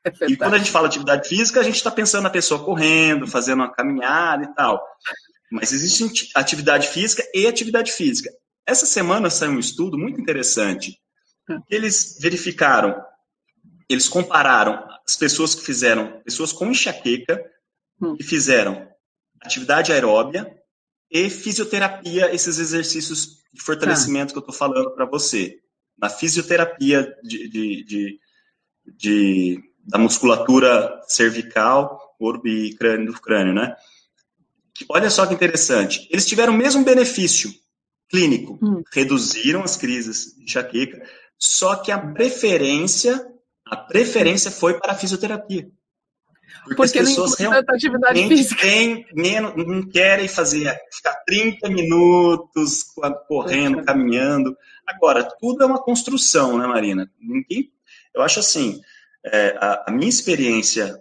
[0.03, 3.27] É e quando a gente fala atividade física, a gente está pensando na pessoa correndo,
[3.27, 4.83] fazendo uma caminhada e tal.
[5.53, 8.31] Mas existe atividade física e atividade física.
[8.67, 10.99] Essa semana saiu um estudo muito interessante.
[11.51, 11.61] Hum.
[11.69, 12.97] Eles verificaram
[13.91, 17.45] eles compararam as pessoas que fizeram, pessoas com enxaqueca,
[18.01, 18.17] hum.
[18.17, 18.89] que fizeram
[19.43, 20.60] atividade aeróbia
[21.11, 24.33] e fisioterapia, esses exercícios de fortalecimento ah.
[24.33, 25.59] que eu estou falando para você.
[25.99, 28.21] Na fisioterapia de, de, de,
[28.97, 33.75] de, da musculatura cervical, corpo e crânio do crânio, né?
[34.89, 36.09] Olha só que interessante.
[36.11, 37.53] Eles tiveram o mesmo benefício
[38.09, 38.83] clínico, hum.
[38.93, 41.03] reduziram as crises de enxaqueca,
[41.39, 43.27] só que a preferência
[43.71, 45.71] a preferência foi para a fisioterapia.
[46.65, 47.89] Porque, Porque as pessoas realmente
[48.57, 49.07] têm,
[49.57, 52.85] não querem fazer, ficar 30 minutos
[53.27, 54.57] correndo, caminhando.
[54.87, 57.11] Agora, tudo é uma construção, né, Marina?
[57.21, 57.71] Ninguém,
[58.15, 58.81] eu acho assim,
[59.25, 60.99] é, a, a, minha experiência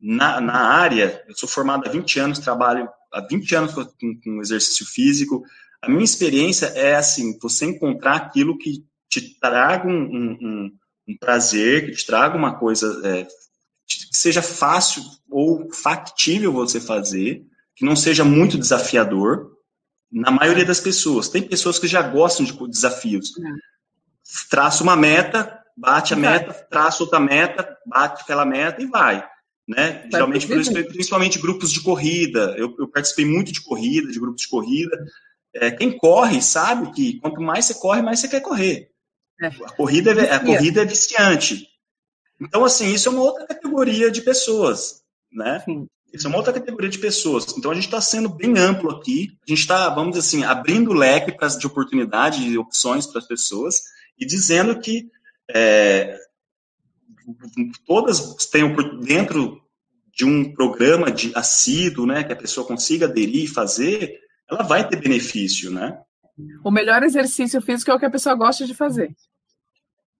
[0.00, 4.40] na, na área, eu sou formado há 20 anos, trabalho há 20 anos com, com
[4.40, 5.42] exercício físico,
[5.82, 10.72] a minha experiência é assim, você encontrar aquilo que te traga um, um,
[11.08, 13.26] um prazer, que te traga uma coisa é,
[14.16, 19.56] seja fácil ou factível você fazer, que não seja muito desafiador,
[20.10, 21.28] na maioria das pessoas.
[21.28, 23.32] Tem pessoas que já gostam de desafios.
[24.48, 29.26] Traça uma meta, bate a meta, traça outra meta, bate aquela meta e vai.
[29.68, 30.08] Né?
[30.10, 32.54] Geralmente, principalmente grupos de corrida.
[32.56, 35.04] Eu, eu, participei muito de corrida, de grupos de corrida.
[35.54, 38.90] É, quem corre sabe que quanto mais você corre, mais você quer correr.
[39.40, 39.48] É.
[39.48, 41.66] A, corrida é, a corrida é viciante.
[42.40, 45.60] Então, assim, isso é uma outra categoria de pessoas, né?
[45.64, 45.86] Sim.
[46.12, 47.46] Isso é uma outra categoria de pessoas.
[47.56, 49.36] Então, a gente está sendo bem amplo aqui.
[49.46, 53.18] A gente está, vamos dizer assim, abrindo o leque pra, de oportunidade, de opções para
[53.18, 53.82] as pessoas
[54.18, 55.10] e dizendo que
[55.50, 56.18] é,
[57.86, 59.60] todas têm dentro
[60.12, 64.18] de um programa de assíduo, né, que a pessoa consiga aderir e fazer,
[64.50, 66.00] ela vai ter benefício, né?
[66.64, 69.14] O melhor exercício físico é o que a pessoa gosta de fazer.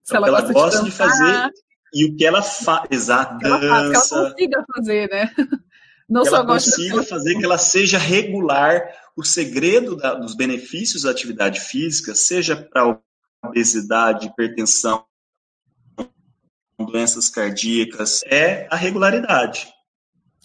[0.03, 1.51] Se é ela, ela, gosta, gosta de, de, fazer
[1.93, 3.59] e o que ela faz, exato, dança.
[3.59, 5.35] Que ela, que ela consiga fazer, né?
[6.09, 7.07] Não que só ela consiga de...
[7.07, 8.83] fazer que ela seja regular.
[9.17, 13.01] O segredo da, dos benefícios da atividade física, seja para
[13.43, 15.07] obesidade, hipertensão,
[16.79, 19.73] doenças cardíacas, é a regularidade.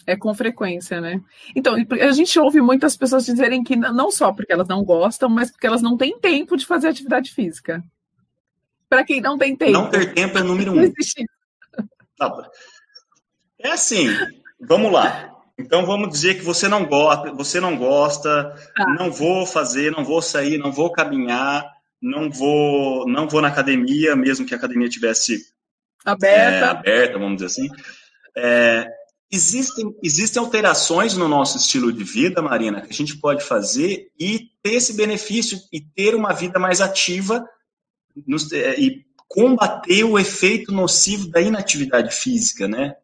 [0.06, 1.20] É com frequência, né?
[1.54, 5.50] Então, a gente ouve muitas pessoas dizerem que não só porque elas não gostam, mas
[5.50, 7.84] porque elas não têm tempo de fazer atividade física.
[8.92, 9.72] Para quem não tem tempo.
[9.72, 10.92] Não ter tempo é o número um.
[12.18, 12.50] Tá.
[13.58, 14.06] É assim,
[14.60, 15.34] vamos lá.
[15.58, 18.86] Então vamos dizer que você não gosta, você não gosta, tá.
[18.98, 21.64] não vou fazer, não vou sair, não vou caminhar,
[22.02, 25.38] não vou, não vou na academia, mesmo que a academia tivesse
[26.04, 27.68] aberta, é, aberta vamos dizer assim.
[28.36, 28.86] É,
[29.30, 34.50] existem, existem alterações no nosso estilo de vida, Marina, que a gente pode fazer e
[34.62, 37.42] ter esse benefício e ter uma vida mais ativa
[38.26, 42.94] nos, é, e combater o efeito nocivo da inatividade física, né?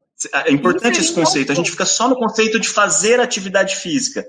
[0.44, 1.53] É importante esse conceito.
[1.53, 4.27] A gente fica só no conceito de fazer atividade física.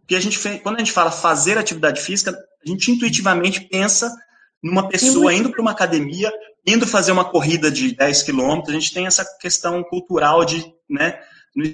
[0.00, 4.14] Porque a gente, quando a gente fala fazer atividade física, a gente intuitivamente pensa
[4.62, 6.32] numa pessoa indo para uma academia,
[6.66, 8.74] indo fazer uma corrida de 10 quilômetros.
[8.74, 11.20] A gente tem essa questão cultural de, né,
[11.54, 11.64] não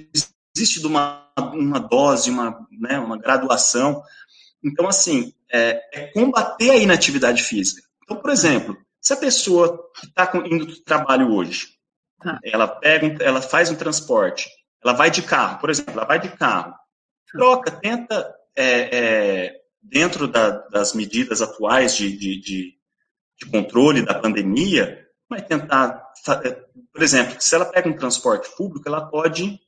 [0.55, 4.01] existe uma, uma dose, uma, né, uma graduação.
[4.63, 7.86] Então, assim, é, é combater a inatividade física.
[8.07, 11.77] Então, por exemplo, se a pessoa que está indo do trabalho hoje,
[12.21, 12.39] Tá.
[12.43, 14.49] Ela pega, ela faz um transporte,
[14.83, 16.79] ela vai de carro, por exemplo, ela vai de carro, tá.
[17.31, 22.73] troca, tenta, é, é, dentro da, das medidas atuais de, de, de,
[23.39, 26.03] de, controle da pandemia, vai tentar,
[26.43, 26.51] é,
[26.91, 29.59] por exemplo, se ela pega um transporte público, ela pode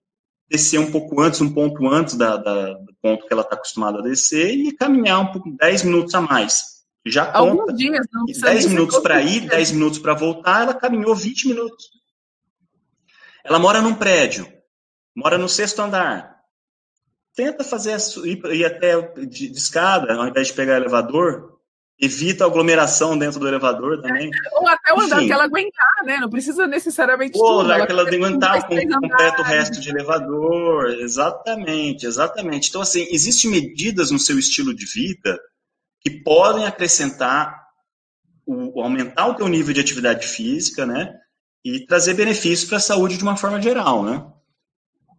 [0.50, 4.00] descer um pouco antes, um ponto antes da, da do ponto que ela está acostumada
[4.00, 6.79] a descer e caminhar um pouco, 10 minutos a mais.
[7.06, 7.74] Já Alguns conta.
[7.74, 11.90] Dias, não 10 minutos para ir, 10 minutos para voltar, ela caminhou 20 minutos.
[13.44, 14.52] Ela mora num prédio,
[15.16, 16.38] mora no sexto andar.
[17.36, 21.58] Tenta fazer ir, ir até de, de escada, ao invés de pegar elevador,
[21.98, 24.30] evita aglomeração dentro do elevador também.
[24.54, 26.18] Ou até o andar que ela aguentar, né?
[26.18, 30.90] Não precisa necessariamente Ou andar que ela aguentar com o completo resto de elevador.
[31.00, 32.70] Exatamente, exatamente.
[32.70, 35.40] Então, assim, existem medidas no seu estilo de vida
[36.02, 37.64] que podem acrescentar,
[38.46, 41.20] o, aumentar o teu nível de atividade física, né?
[41.64, 44.26] e trazer benefícios para a saúde de uma forma geral, né?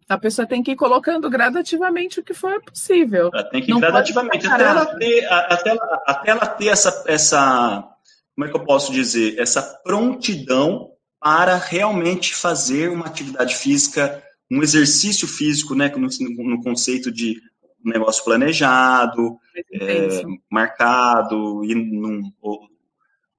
[0.08, 3.30] A pessoa tem que ir colocando gradativamente o que for possível.
[3.32, 7.04] Ela tem que ir Não gradativamente, até ela, ter, até, ela, até ela ter essa,
[7.06, 7.88] essa,
[8.34, 10.90] como é que eu posso dizer, essa prontidão
[11.20, 16.08] para realmente fazer uma atividade física, um exercício físico, né, no,
[16.44, 17.40] no conceito de
[17.84, 19.38] negócio planejado,
[19.72, 22.32] é, marcado, e num,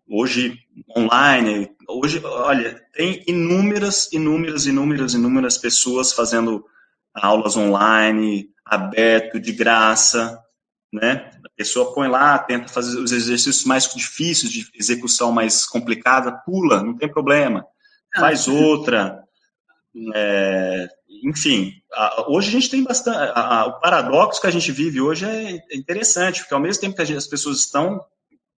[0.09, 0.59] hoje
[0.95, 6.65] online, hoje, olha, tem inúmeras, inúmeras, inúmeras, inúmeras pessoas fazendo
[7.13, 10.41] aulas online, aberto, de graça,
[10.91, 11.31] né?
[11.45, 16.83] A pessoa põe lá, tenta fazer os exercícios mais difíceis, de execução mais complicada, pula,
[16.83, 17.65] não tem problema,
[18.15, 18.51] faz ah.
[18.51, 19.23] outra.
[20.15, 20.87] É,
[21.23, 21.73] enfim,
[22.27, 23.17] hoje a gente tem bastante.
[23.17, 26.95] A, a, o paradoxo que a gente vive hoje é interessante, porque ao mesmo tempo
[26.95, 28.03] que gente, as pessoas estão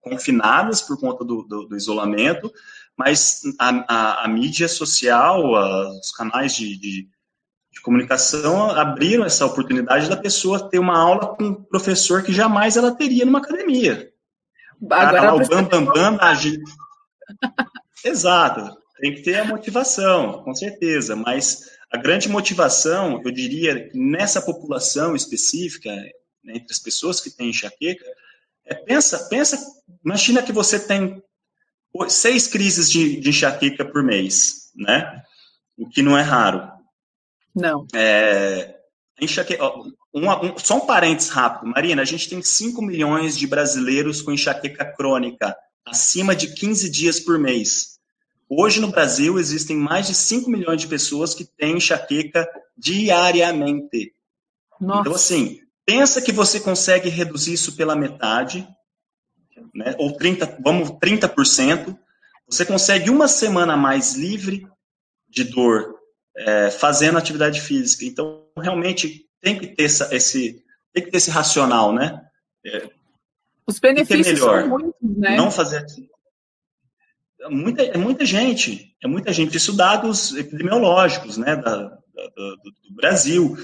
[0.00, 2.52] confinadas por conta do, do, do isolamento,
[2.96, 5.52] mas a, a, mídia social,
[5.98, 7.08] os canais de, de,
[7.70, 12.76] de, comunicação abriram essa oportunidade da pessoa ter uma aula com um professor que jamais
[12.76, 14.10] ela teria numa academia.
[14.90, 16.18] Agora lá, o bam, bam, bam.
[18.04, 24.40] Exato, tem que ter a motivação, com certeza, mas a grande motivação, eu diria, nessa
[24.40, 25.94] população específica,
[26.42, 28.04] né, entre as pessoas que têm enxaqueca,
[28.64, 29.58] é, pensa, pensa,
[30.02, 31.22] imagina que você tem
[32.08, 35.22] seis crises de, de enxaqueca por mês, né?
[35.76, 36.66] O que não é raro.
[37.54, 37.86] Não.
[37.94, 38.74] É,
[39.20, 41.70] enxaqueca, um, um, só um parênteses rápido.
[41.70, 47.20] Marina, a gente tem 5 milhões de brasileiros com enxaqueca crônica, acima de 15 dias
[47.20, 47.91] por mês.
[48.54, 54.14] Hoje no Brasil existem mais de 5 milhões de pessoas que têm enxaqueca diariamente.
[54.78, 55.00] Nossa.
[55.00, 58.68] Então, assim, pensa que você consegue reduzir isso pela metade,
[59.74, 59.94] né?
[59.96, 61.96] ou 30, vamos, 30%.
[62.46, 64.66] Você consegue uma semana mais livre
[65.26, 65.94] de dor
[66.36, 68.04] é, fazendo atividade física.
[68.04, 70.62] Então, realmente, tem que ter essa, esse,
[70.92, 72.22] tem que ter esse racional, né?
[72.66, 72.86] É,
[73.66, 75.36] Os benefícios melhor, são muitos, né?
[75.38, 75.78] Não fazer
[77.48, 79.56] muita, é muita gente, é muita gente.
[79.56, 82.56] Isso dados epidemiológicos, né, da, da do,
[82.88, 83.56] do, Brasil.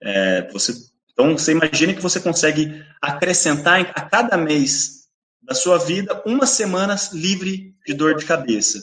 [0.00, 0.72] É, você,
[1.12, 5.08] então, você imagina que você consegue acrescentar a cada mês
[5.42, 8.82] da sua vida uma semana livre de dor de cabeça.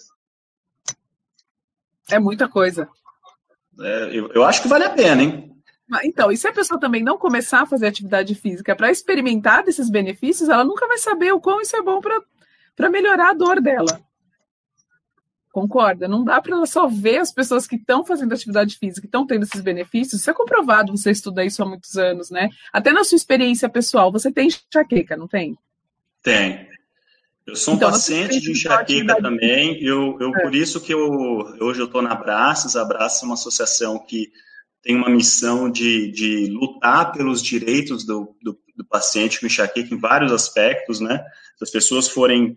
[2.09, 2.88] É muita coisa.
[3.79, 5.45] É, eu, eu acho que vale a pena, hein?
[6.03, 9.89] Então, e se a pessoa também não começar a fazer atividade física para experimentar desses
[9.89, 11.99] benefícios, ela nunca vai saber o quão isso é bom
[12.75, 13.99] para melhorar a dor dela.
[15.51, 16.07] Concorda?
[16.07, 19.25] Não dá para ela só ver as pessoas que estão fazendo atividade física, que estão
[19.25, 20.21] tendo esses benefícios.
[20.21, 22.49] Isso é comprovado, você estuda isso há muitos anos, né?
[22.71, 25.57] Até na sua experiência pessoal, você tem enxaqueca, não tem?
[26.21, 26.69] Tem.
[27.49, 29.83] Eu sou um então, paciente de enxaqueca também.
[29.83, 30.41] Eu, eu é.
[30.43, 31.09] Por isso que eu,
[31.59, 32.75] hoje eu estou na Abraços.
[32.75, 34.31] A Abraços é uma associação que
[34.83, 39.97] tem uma missão de, de lutar pelos direitos do, do, do, paciente com enxaqueca em
[39.97, 41.23] vários aspectos, né?
[41.57, 42.55] Se as pessoas forem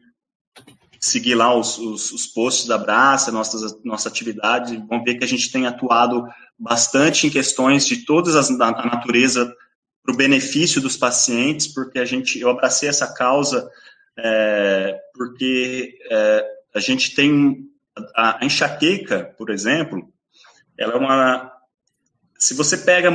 [1.02, 5.28] seguir lá os, os, os posts da Braça, nossa, nossa atividade, vão ver que a
[5.28, 6.24] gente tem atuado
[6.56, 9.52] bastante em questões de todas as da natureza
[10.04, 13.68] para o benefício dos pacientes, porque a gente, eu abracei essa causa
[14.16, 17.68] é, porque é, a gente tem
[18.14, 20.08] a, a enxaqueca, por exemplo,
[20.78, 21.52] ela é uma
[22.38, 23.10] se você pega,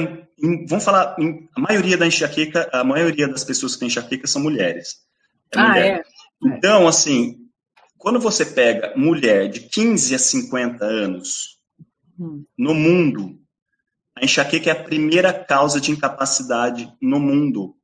[0.68, 1.16] vamos falar,
[1.54, 5.02] a maioria da enxaqueca, a maioria das pessoas que têm enxaqueca são mulheres.
[5.54, 5.86] É ah, mulher.
[5.86, 6.04] é?
[6.42, 7.47] Então, assim,
[7.98, 11.60] quando você pega mulher de 15 a 50 anos
[12.20, 12.44] hum.
[12.58, 13.40] no mundo,
[14.16, 17.76] a enxaqueca é a primeira causa de incapacidade no mundo.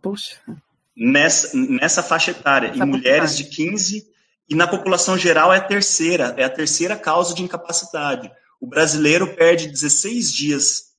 [0.00, 0.36] Puxa.
[0.94, 4.06] Nessa, nessa faixa etária, Essa em mulheres de 15
[4.48, 8.30] e na população geral é a terceira, é a terceira causa de incapacidade
[8.62, 10.92] o brasileiro perde 16 dias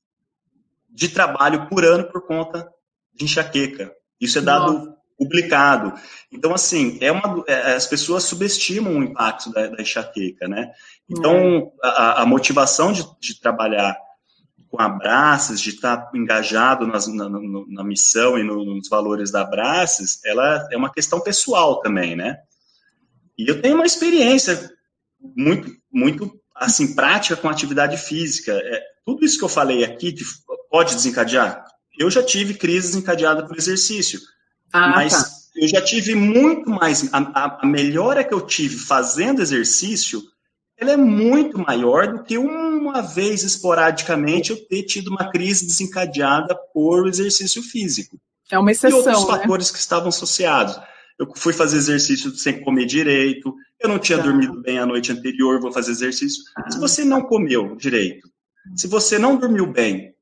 [0.90, 2.70] de trabalho por ano por conta
[3.14, 3.90] de enxaqueca.
[4.20, 4.96] Isso é dado Nossa.
[5.16, 5.92] Publicado.
[6.32, 10.70] Então, assim, é uma, é, as pessoas subestimam o impacto da, da enxaqueca, né?
[11.08, 13.96] Então, a, a, motivação de, de, trabalhar
[14.68, 19.42] com abraços, de estar engajado nas, na, na, na, missão e no, nos valores da
[19.42, 22.38] abraços, ela é uma questão pessoal também, né?
[23.38, 24.70] E eu tenho uma experiência
[25.36, 28.52] muito, muito assim, prática com atividade física.
[28.52, 30.24] É, tudo isso que eu falei aqui de,
[30.70, 31.64] pode desencadear?
[31.98, 34.20] Eu já tive crise desencadeada por exercício,
[34.74, 35.28] ah, mas tá.
[35.54, 37.08] eu já tive muito mais.
[37.14, 40.20] A, a, melhora que eu tive fazendo exercício,
[40.76, 46.56] ela é muito maior do que uma vez esporadicamente eu ter tido uma crise desencadeada
[46.74, 48.18] por exercício físico.
[48.50, 48.98] É uma exceção.
[48.98, 49.26] E outros né?
[49.30, 50.76] fatores que estavam associados.
[51.16, 54.24] Eu fui fazer exercício sem comer direito, eu não tinha tá.
[54.24, 56.42] dormido bem a noite anterior, vou fazer exercício.
[56.56, 56.68] Ah.
[56.68, 58.28] Se você não comeu direito,
[58.74, 60.12] se você não dormiu bem,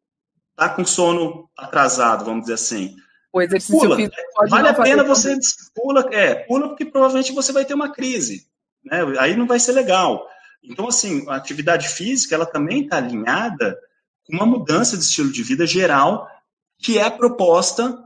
[0.54, 2.94] tá com sono atrasado, vamos dizer assim,
[3.32, 3.96] o exercício pula.
[3.96, 5.38] físico pode vale a pena você
[5.74, 8.46] pula, é, pula porque provavelmente você vai ter uma crise,
[8.84, 8.98] né?
[9.18, 10.26] Aí não vai ser legal.
[10.62, 13.78] Então assim, a atividade física ela também está alinhada
[14.24, 16.28] com uma mudança de estilo de vida geral
[16.78, 17.98] que é proposta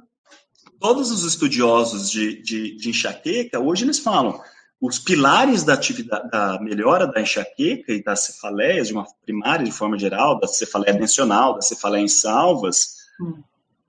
[0.79, 4.41] todos os estudiosos de, de, de enxaqueca hoje eles falam
[4.81, 9.73] os pilares da atividade, da melhora da enxaqueca e das cefaleias, de uma primária de
[9.73, 13.43] forma geral, da cefaleia tensional, da cefaleia em salvas, hum.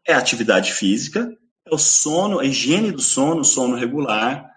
[0.08, 1.30] É a atividade física,
[1.66, 4.50] é o sono, a higiene do sono, sono regular,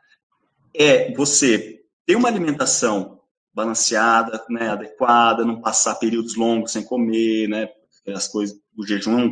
[0.72, 3.20] é você ter uma alimentação
[3.52, 7.68] balanceada, né, adequada, não passar períodos longos sem comer, né,
[8.06, 9.24] as coisas, o jejum é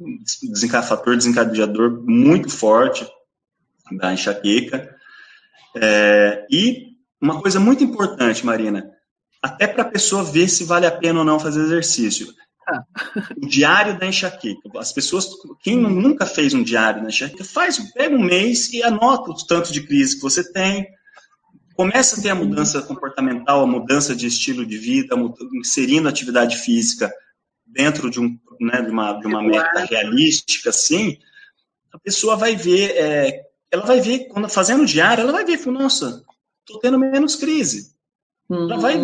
[0.00, 3.06] um fator desencadeador muito forte
[3.92, 4.96] da enxaqueca,
[5.76, 6.88] é, e
[7.20, 8.88] uma coisa muito importante, Marina,
[9.42, 12.32] até para a pessoa ver se vale a pena ou não fazer exercício.
[13.36, 14.60] O diário da enxaqueca.
[14.76, 15.28] As pessoas,
[15.62, 19.72] quem nunca fez um diário da enxaqueca, faz, pega um mês e anota o tanto
[19.72, 20.86] de crise que você tem.
[21.74, 25.16] Começa a ter a mudança comportamental, a mudança de estilo de vida,
[25.54, 27.12] inserindo atividade física
[27.64, 31.18] dentro de, um, né, de, uma, de uma meta realística, assim,
[31.92, 36.24] a pessoa vai ver é, ela vai ver, quando fazendo diário, ela vai ver, nossa,
[36.64, 37.94] tô tendo menos crise.
[38.48, 38.64] Uhum.
[38.64, 38.96] Ela vai,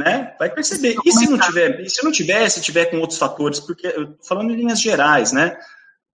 [0.00, 0.96] né, vai perceber.
[1.04, 4.24] E se não tiver, se não tiver, se tiver com outros fatores, porque eu tô
[4.24, 5.58] falando em linhas gerais, né?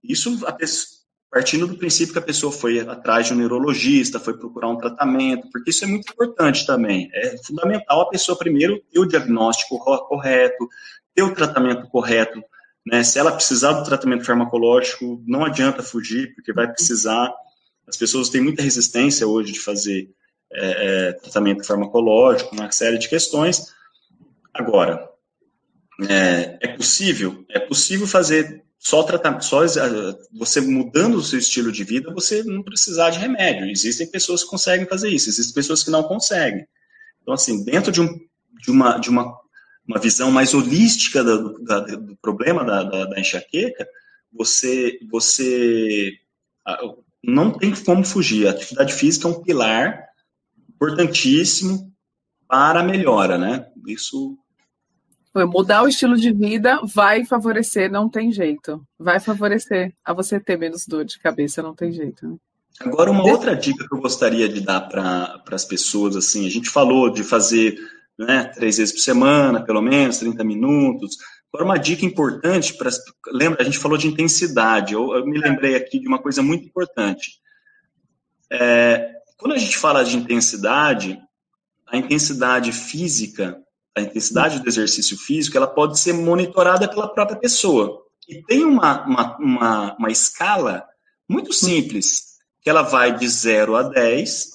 [0.02, 0.96] Isso a pessoa,
[1.30, 5.48] partindo do princípio que a pessoa foi atrás de um neurologista, foi procurar um tratamento,
[5.52, 7.08] porque isso é muito importante também.
[7.14, 10.68] É fundamental a pessoa primeiro ter o diagnóstico correto,
[11.14, 12.42] ter o tratamento correto.
[12.84, 13.04] Né?
[13.04, 17.32] Se ela precisar do tratamento farmacológico, não adianta fugir, porque vai precisar.
[17.86, 20.08] As pessoas têm muita resistência hoje de fazer
[20.52, 23.74] é, é, tratamento farmacológico, uma série de questões.
[24.58, 25.08] Agora,
[26.08, 29.60] é, é possível, é possível fazer só tratamento, só
[30.32, 33.70] você mudando o seu estilo de vida, você não precisar de remédio.
[33.70, 36.66] Existem pessoas que conseguem fazer isso, existem pessoas que não conseguem.
[37.20, 38.08] Então, assim, dentro de, um,
[38.62, 39.36] de, uma, de uma,
[39.86, 43.86] uma visão mais holística do, da, do problema da, da, da, enxaqueca,
[44.32, 46.12] você, você
[47.24, 48.46] não tem como fugir.
[48.46, 50.06] A atividade física é um pilar
[50.68, 51.92] importantíssimo
[52.46, 53.66] para a melhora, né?
[53.86, 54.38] Isso
[55.44, 58.82] Mudar o estilo de vida vai favorecer, não tem jeito.
[58.98, 62.26] Vai favorecer a você ter menos dor de cabeça, não tem jeito.
[62.26, 62.36] Né?
[62.80, 66.70] Agora, uma outra dica que eu gostaria de dar para as pessoas, assim, a gente
[66.70, 67.76] falou de fazer
[68.18, 71.16] né, três vezes por semana, pelo menos, 30 minutos.
[71.52, 72.90] Agora, uma dica importante, para
[73.28, 76.66] lembra, a gente falou de intensidade, eu, eu me lembrei aqui de uma coisa muito
[76.66, 77.40] importante.
[78.50, 81.18] É, quando a gente fala de intensidade,
[81.86, 83.58] a intensidade física
[83.96, 88.02] a intensidade do exercício físico, ela pode ser monitorada pela própria pessoa.
[88.28, 90.84] E tem uma, uma, uma, uma escala
[91.28, 94.46] muito simples, que ela vai de 0 a 10,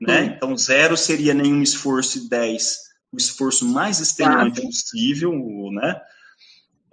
[0.00, 0.22] né?
[0.22, 0.24] Hum.
[0.24, 5.32] Então, 0 seria nenhum esforço e 10 o esforço mais extenuante possível,
[5.72, 6.00] né?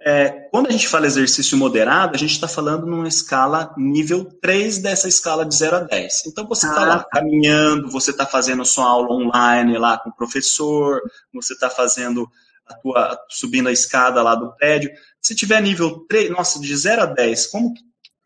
[0.06, 4.76] É, quando a gente fala exercício moderado, a gente está falando numa escala nível 3
[4.76, 6.26] dessa escala de 0 a 10.
[6.26, 6.84] Então você está ah.
[6.84, 11.00] lá caminhando, você está fazendo sua aula online lá com o professor,
[11.32, 12.28] você está fazendo
[12.66, 13.18] a tua.
[13.30, 14.90] subindo a escada lá do prédio.
[15.22, 17.72] Se tiver nível 3, nossa, de 0 a 10, como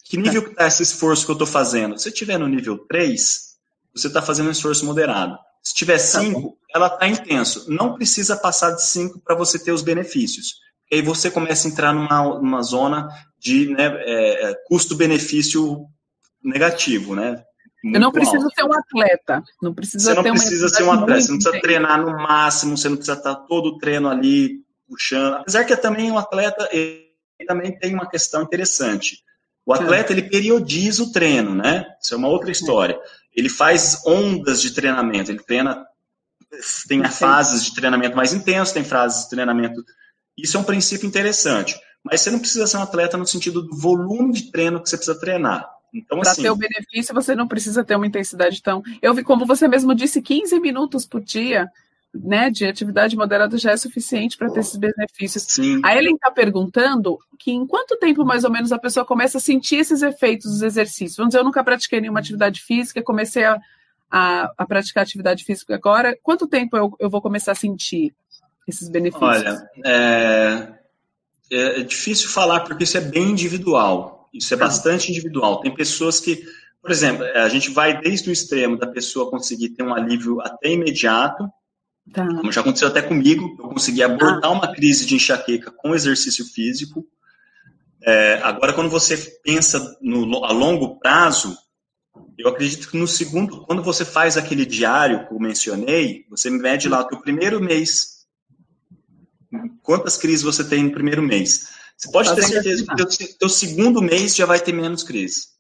[0.03, 1.97] que nível que está esse esforço que eu estou fazendo?
[1.97, 3.57] Se tiver no nível 3,
[3.95, 5.39] você está fazendo um esforço moderado.
[5.63, 7.67] Se tiver 5, tá ela está intenso.
[7.69, 11.71] Não precisa passar de 5 para você ter os benefícios e aí você começa a
[11.71, 13.09] entrar numa, numa zona
[13.39, 15.87] de né, é, é custo-benefício
[16.43, 17.43] negativo, né?
[17.83, 18.55] Muito eu não preciso alto.
[18.55, 19.43] ser um atleta.
[19.63, 22.89] Não precisa você não precisa ser um atleta, você não precisa treinar no máximo, você
[22.89, 25.35] não precisa estar todo o treino ali puxando.
[25.35, 27.07] Apesar que também um atleta ele
[27.47, 29.23] também tem uma questão interessante.
[29.65, 31.87] O atleta ele periodiza o treino, né?
[32.03, 32.99] Isso é uma outra história.
[33.37, 35.31] Ele faz ondas de treinamento.
[35.31, 35.87] Ele treina
[36.89, 39.85] tem fases de treinamento mais intenso, tem fases de treinamento
[40.39, 41.79] isso é um princípio interessante.
[42.03, 44.97] Mas você não precisa ser um atleta no sentido do volume de treino que você
[44.97, 45.69] precisa treinar.
[45.93, 48.83] Então, Para assim, ter o benefício, você não precisa ter uma intensidade tão.
[49.01, 51.69] Eu vi, como você mesmo disse, 15 minutos por dia
[52.15, 55.45] né, de atividade moderada já é suficiente para ter esses benefícios.
[55.45, 55.81] Sim.
[55.85, 59.41] A Ellen está perguntando que em quanto tempo mais ou menos a pessoa começa a
[59.41, 61.17] sentir esses efeitos dos exercícios.
[61.17, 63.59] Vamos dizer, eu nunca pratiquei nenhuma atividade física, comecei a,
[64.11, 66.17] a, a praticar atividade física agora.
[66.23, 68.15] Quanto tempo eu, eu vou começar a sentir
[68.71, 69.29] esses benefícios?
[69.29, 70.69] Olha, é,
[71.51, 74.29] é, difícil falar porque isso é bem individual.
[74.33, 74.65] Isso é tá.
[74.65, 75.61] bastante individual.
[75.61, 76.45] Tem pessoas que,
[76.81, 80.71] por exemplo, a gente vai desde o extremo da pessoa conseguir ter um alívio até
[80.71, 81.49] imediato,
[82.13, 82.27] tá.
[82.27, 84.55] como já aconteceu até comigo, eu consegui abordar ah.
[84.55, 87.07] uma crise de enxaqueca com exercício físico.
[88.03, 91.57] É, agora, quando você pensa no, a longo prazo,
[92.37, 96.89] eu acredito que no segundo, quando você faz aquele diário que eu mencionei, você mede
[96.89, 98.18] lá o teu primeiro mês
[99.83, 101.69] quantas crises você tem no primeiro mês.
[101.97, 105.59] Você pode ter certeza que o teu segundo mês já vai ter menos crises.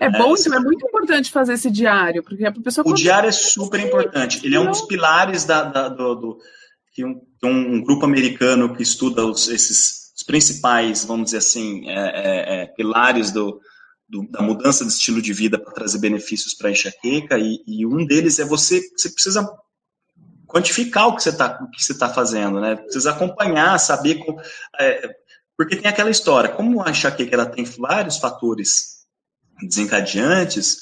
[0.00, 2.86] É bom, é, é muito importante fazer esse diário, porque a pessoa...
[2.88, 4.40] O diário é super importante.
[4.46, 6.38] Ele é um dos pilares da, da do, do
[6.92, 11.94] que um, um, grupo americano que estuda os, esses os principais, vamos dizer assim, é,
[11.94, 13.60] é, é pilares do,
[14.08, 17.86] do, da mudança de estilo de vida para trazer benefícios para a enxaqueca, e, e,
[17.86, 19.48] um deles é você, você precisa
[20.48, 21.58] quantificar o que você está
[21.98, 22.74] tá fazendo, né?
[22.74, 24.16] Precisa acompanhar, saber.
[24.16, 24.40] Com,
[24.80, 25.08] é,
[25.56, 29.04] porque tem aquela história, como a enxaqueca ela tem vários fatores
[29.60, 30.78] desencadeantes,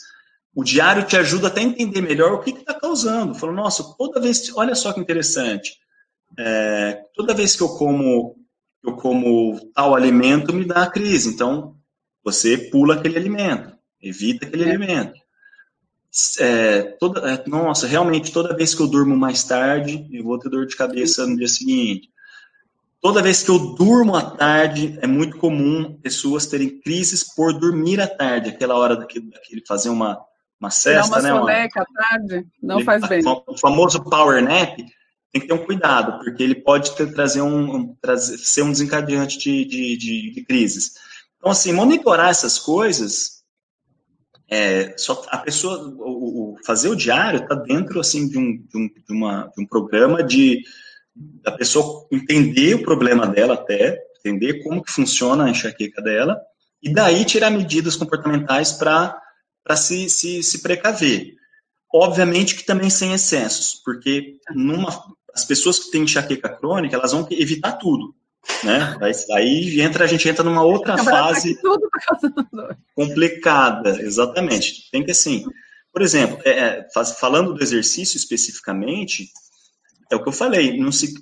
[0.55, 3.35] o diário te ajuda até a entender melhor o que está causando.
[3.35, 5.77] Falando, nossa, toda vez, olha só que interessante,
[6.39, 8.37] é, toda vez que eu como
[8.85, 11.77] eu como tal alimento me dá a crise, então
[12.23, 14.69] você pula aquele alimento, evita aquele é.
[14.69, 15.26] alimento
[16.39, 20.49] é, toda, é, nossa, realmente, toda vez que eu durmo mais tarde, eu vou ter
[20.49, 22.11] dor de cabeça no dia seguinte.
[23.01, 28.01] Toda vez que eu durmo à tarde, é muito comum pessoas terem crises por dormir
[28.01, 30.19] à tarde, aquela hora daquele, daquele fazer uma,
[30.61, 31.33] uma cesta, né?
[31.33, 33.23] Uma soneca à tarde, não faz bem.
[33.47, 34.77] O famoso power nap,
[35.33, 38.73] tem que ter um cuidado, porque ele pode ter, trazer um, um trazer, ser um
[38.73, 40.93] desencadeante de, de, de, de, crises.
[41.37, 43.36] Então, assim, monitorar essas coisas,
[44.49, 48.77] é, só a pessoa, o, o fazer o diário está dentro, assim, de um, de
[48.77, 50.63] um, de, uma, de um programa de
[51.15, 56.39] da pessoa entender o problema dela até, entender como que funciona a enxaqueca dela,
[56.83, 59.19] e daí tirar medidas comportamentais para
[59.77, 61.35] se, se, se precaver.
[61.93, 64.91] Obviamente que também sem excessos, porque numa,
[65.35, 68.15] as pessoas que têm enxaqueca crônica, elas vão evitar tudo,
[68.63, 68.97] né?
[69.33, 71.59] Aí entra, a gente entra numa outra fase
[72.95, 74.91] complicada, exatamente.
[74.91, 75.45] Tem que assim,
[75.93, 76.87] por exemplo, é, é
[77.19, 79.31] falando do exercício especificamente,
[80.11, 81.15] é o que eu falei, se,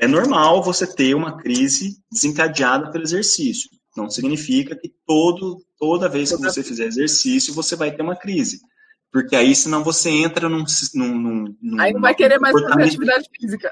[0.00, 3.70] é normal você ter uma crise desencadeada pelo exercício.
[3.96, 8.60] Não significa que todo, toda vez que você fizer exercício, você vai ter uma crise.
[9.12, 10.64] Porque aí, senão, você entra num.
[10.94, 13.70] num, num aí não vai querer mais fazer atividade física.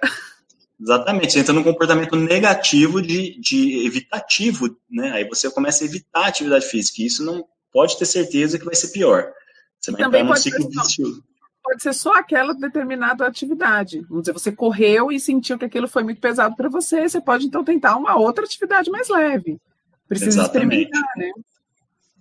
[0.80, 5.12] Exatamente, você entra num comportamento negativo de, de evitativo, né?
[5.12, 7.02] Aí você começa a evitar a atividade física.
[7.02, 9.30] E isso não pode ter certeza que vai ser pior.
[9.78, 11.22] Você vai Também entrar num ciclo vicioso.
[11.62, 14.00] Pode ser só aquela determinada atividade.
[14.08, 17.46] Vamos dizer, você correu e sentiu que aquilo foi muito pesado para você, você pode
[17.46, 19.60] então tentar uma outra atividade mais leve.
[20.08, 20.84] Precisa Exatamente.
[20.84, 21.30] experimentar, né?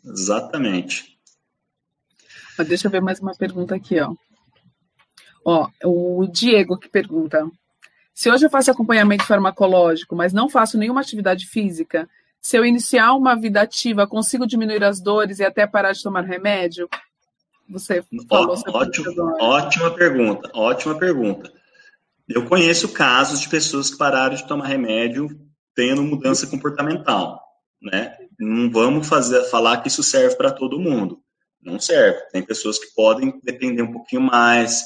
[0.06, 1.18] Exatamente.
[2.58, 4.14] Mas deixa eu ver mais uma pergunta aqui, ó.
[5.46, 7.50] Ó, o Diego que pergunta:
[8.20, 12.10] se hoje eu faço acompanhamento farmacológico, mas não faço nenhuma atividade física,
[12.42, 16.22] se eu iniciar uma vida ativa, consigo diminuir as dores e até parar de tomar
[16.22, 16.90] remédio?
[17.70, 21.52] Você falou Ó, ótimo, Ótima pergunta, ótima pergunta.
[22.28, 25.30] Eu conheço casos de pessoas que pararam de tomar remédio
[25.76, 27.40] tendo mudança comportamental
[27.82, 28.16] né?
[28.38, 31.22] Não vamos fazer, falar que isso serve para todo mundo.
[31.62, 32.20] Não serve.
[32.32, 34.84] Tem pessoas que podem depender um pouquinho mais.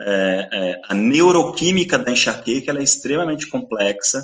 [0.00, 4.22] É, é, a neuroquímica da enxaqueca é extremamente complexa.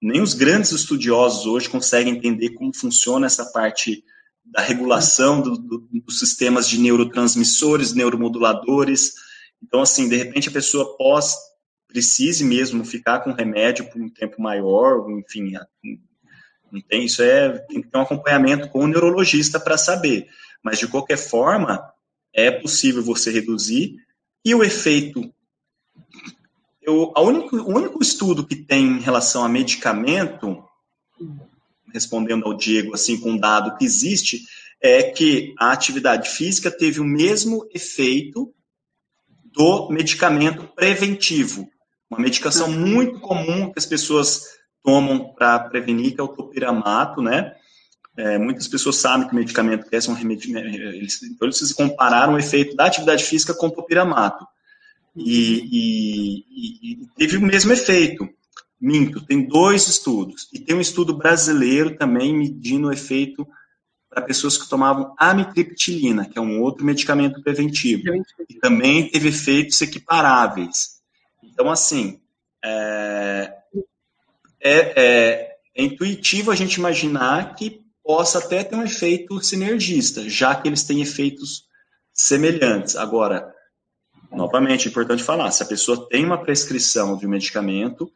[0.00, 4.04] Nem os grandes estudiosos hoje conseguem entender como funciona essa parte
[4.44, 9.14] da regulação do, do, dos sistemas de neurotransmissores, neuromoduladores.
[9.62, 11.34] Então, assim, de repente a pessoa pós
[11.88, 15.52] precise mesmo ficar com remédio por um tempo maior, enfim,
[16.70, 20.28] não tem, isso é, tem que ter um acompanhamento com o neurologista para saber.
[20.62, 21.82] Mas, de qualquer forma,
[22.34, 23.96] é possível você reduzir.
[24.46, 25.28] E o efeito.
[26.80, 30.62] Eu, a único, o único estudo que tem em relação a medicamento,
[31.92, 34.46] respondendo ao Diego, assim, com um dado que existe,
[34.80, 38.54] é que a atividade física teve o mesmo efeito
[39.46, 41.68] do medicamento preventivo.
[42.08, 44.44] Uma medicação muito comum que as pessoas
[44.80, 47.56] tomam para prevenir, que é o topiramato, né?
[48.16, 52.34] É, muitas pessoas sabem que o medicamento é um remédio, né, eles, então eles compararam
[52.34, 54.46] o efeito da atividade física com o topiramato.
[55.14, 58.28] E, e, e, teve o mesmo efeito.
[58.78, 60.48] Minto, tem dois estudos.
[60.52, 63.46] E tem um estudo brasileiro também medindo o efeito
[64.10, 68.02] para pessoas que tomavam amitriptilina, que é um outro medicamento preventivo.
[68.48, 71.00] E também teve efeitos equiparáveis.
[71.42, 72.20] Então, assim,
[72.62, 73.54] é,
[74.60, 80.68] é, é intuitivo a gente imaginar que possa até ter um efeito sinergista, já que
[80.68, 81.66] eles têm efeitos
[82.14, 82.96] semelhantes.
[82.96, 83.52] Agora,
[84.30, 88.10] novamente, é importante falar, se a pessoa tem uma prescrição de um medicamento,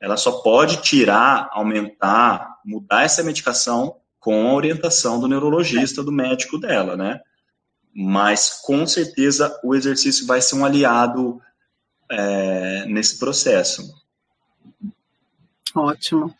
[0.00, 6.58] ela só pode tirar, aumentar, mudar essa medicação com a orientação do neurologista, do médico
[6.58, 7.20] dela, né?
[7.94, 11.40] Mas, com certeza, o exercício vai ser um aliado
[12.10, 13.82] é, nesse processo.
[15.74, 16.34] Ótimo.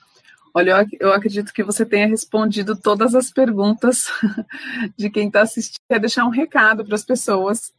[0.54, 4.06] Olha, eu acredito que você tenha respondido todas as perguntas
[4.96, 5.80] de quem está assistindo.
[5.88, 7.72] Quer deixar um recado para as pessoas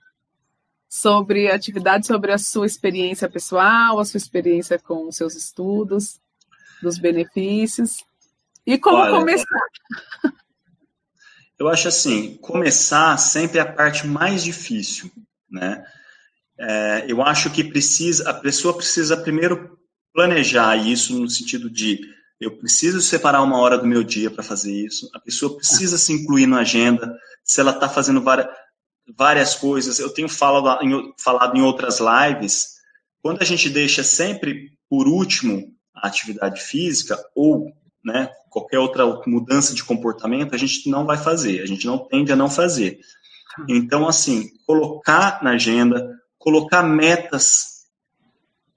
[0.89, 6.19] sobre a atividade, sobre a sua experiência pessoal, a sua experiência com os seus estudos,
[6.81, 8.03] dos benefícios
[8.65, 9.67] e como Olha, começar.
[11.57, 15.09] Eu acho assim, começar sempre é a parte mais difícil,
[15.49, 15.85] né?
[16.57, 19.79] É, eu acho que precisa, a pessoa precisa primeiro
[20.13, 21.99] planejar isso no sentido de
[22.39, 26.11] eu preciso separar uma hora do meu dia para fazer isso, a pessoa precisa se
[26.13, 28.47] incluir na agenda, se ela está fazendo várias,
[29.15, 32.73] várias coisas, eu tenho falado em, falado em outras lives,
[33.21, 37.71] quando a gente deixa sempre por último a atividade física ou
[38.03, 42.31] né, qualquer outra mudança de comportamento, a gente não vai fazer, a gente não tende
[42.33, 42.99] a não fazer.
[43.69, 47.72] Então, assim, colocar na agenda, colocar metas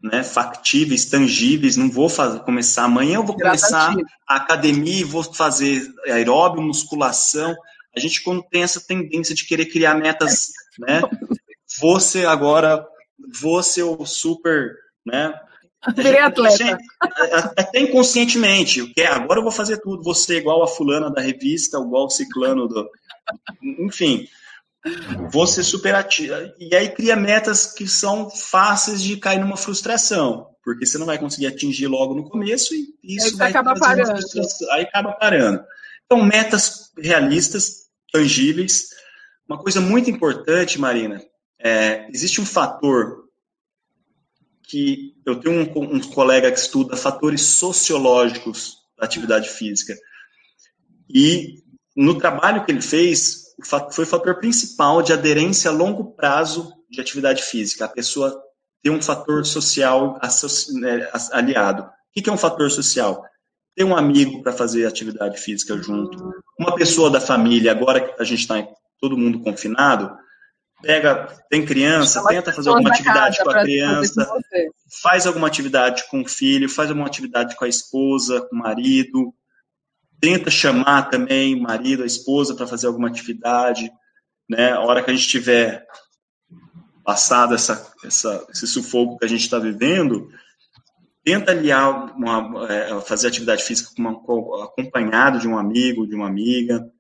[0.03, 3.95] né, factíveis, tangíveis, não vou fazer, começar amanhã, eu vou começar
[4.29, 7.55] a academia, vou fazer aeróbio, musculação.
[7.97, 11.03] A gente, quando tem essa tendência de querer criar metas né?
[11.81, 12.87] Você agora,
[13.41, 14.75] você o super,
[15.05, 15.35] né?
[15.95, 16.79] Virei atleta.
[17.57, 21.21] Até inconscientemente, o que é, agora eu vou fazer tudo, você igual a fulana da
[21.21, 22.89] revista, igual o ciclano do...
[23.81, 24.27] Enfim,
[25.31, 26.55] você super ativa.
[26.59, 31.19] E aí cria metas que são fáceis de cair numa frustração, porque você não vai
[31.19, 34.21] conseguir atingir logo no começo e isso aí vai acaba parando.
[34.73, 35.65] Aí acaba parando.
[36.05, 38.91] Então, metas realistas, tangíveis.
[39.49, 41.23] Uma coisa muito importante, Marina,
[41.59, 43.27] é, existe um fator
[44.63, 49.95] que eu tenho um, um colega que estuda fatores sociológicos da atividade física.
[51.09, 51.63] E
[51.97, 57.01] no trabalho que ele fez, foi o fator principal de aderência a longo prazo de
[57.01, 57.85] atividade física.
[57.85, 58.43] A pessoa
[58.83, 60.19] ter um fator social
[60.75, 61.83] né, aliado.
[61.83, 63.25] O que é um fator social?
[63.75, 66.17] Ter um amigo para fazer atividade física junto.
[66.59, 68.67] Uma pessoa da família, agora que a gente está
[69.01, 70.17] todo mundo confinado,
[70.83, 74.29] pega, tem criança, tenta fazer alguma atividade com a criança,
[75.03, 79.35] faz alguma atividade com o filho, faz alguma atividade com a esposa, com o marido,
[80.21, 83.91] tenta chamar também o marido, a esposa para fazer alguma atividade,
[84.49, 84.73] né?
[84.73, 85.87] A hora que a gente tiver
[87.05, 90.29] passado essa, essa, esse sufoco que a gente está vivendo,
[91.25, 96.27] tenta aliar, uma, é, fazer atividade física com uma, acompanhado de um amigo, de uma
[96.27, 96.91] amiga.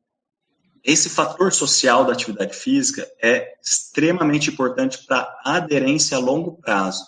[0.85, 7.05] Esse fator social da atividade física é extremamente importante para aderência a longo prazo.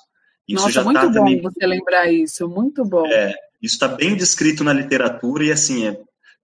[0.49, 3.07] Isso Nossa, já muito tá bom também, você lembrar isso, muito bom.
[3.07, 6.01] É, isso está bem descrito na literatura e assim é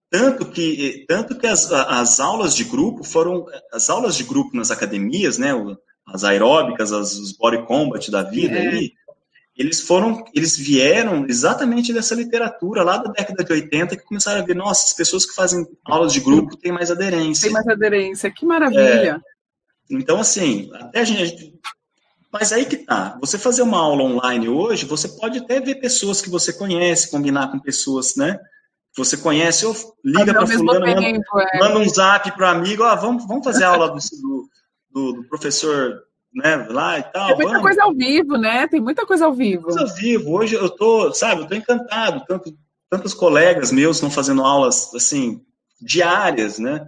[0.09, 4.71] tanto que tanto que as, as aulas de grupo foram as aulas de grupo nas
[4.71, 5.51] academias, né,
[6.05, 8.67] as aeróbicas, as, os body combat da vida é.
[8.67, 8.93] aí,
[9.57, 14.45] eles foram, eles vieram exatamente dessa literatura lá da década de 80 que começaram a
[14.45, 17.43] ver, nossa, as pessoas que fazem aulas de grupo têm mais aderência.
[17.43, 19.21] Tem mais aderência, que maravilha.
[19.89, 21.53] É, então, assim, até a gente,
[22.37, 23.17] mas aí que tá.
[23.21, 27.49] Você fazer uma aula online hoje, você pode até ver pessoas que você conhece, combinar
[27.49, 28.37] com pessoas, né?
[28.93, 29.73] Que você conhece, ou
[30.03, 31.59] liga para fulano, tempo, manda, é.
[31.59, 33.99] manda, um zap para amigo, ó, vamos, vamos fazer a aula do,
[34.91, 36.01] do, do, professor
[36.33, 37.27] né, lá e tal.
[37.27, 37.61] Tem muita vamos.
[37.61, 38.67] coisa ao vivo, né?
[38.67, 39.63] Tem muita coisa ao vivo.
[39.63, 40.33] Coisa ao vivo.
[40.33, 42.21] Hoje eu tô, sabe, eu tô encantado.
[42.27, 42.53] Tanto,
[42.89, 45.41] tantos colegas meus estão fazendo aulas, assim,
[45.81, 46.85] diárias, né?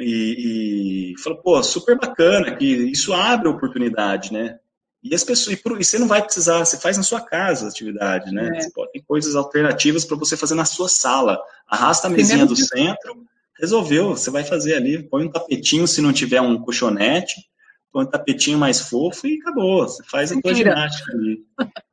[0.00, 4.58] E, e falou, pô, super bacana, que isso abre oportunidade, né?
[5.02, 7.68] E as pessoas, e, e, você não vai precisar, você faz na sua casa a
[7.68, 8.58] atividade, né?
[8.58, 8.70] É.
[8.74, 11.40] Pode, tem coisas alternativas para você fazer na sua sala.
[11.66, 13.24] Arrasta a mesinha do centro,
[13.58, 17.36] resolveu, você vai fazer ali, põe um tapetinho se não tiver um colchonete,
[17.92, 19.88] põe um tapetinho mais fofo e acabou.
[19.88, 21.44] Você faz a tua ginástica ali.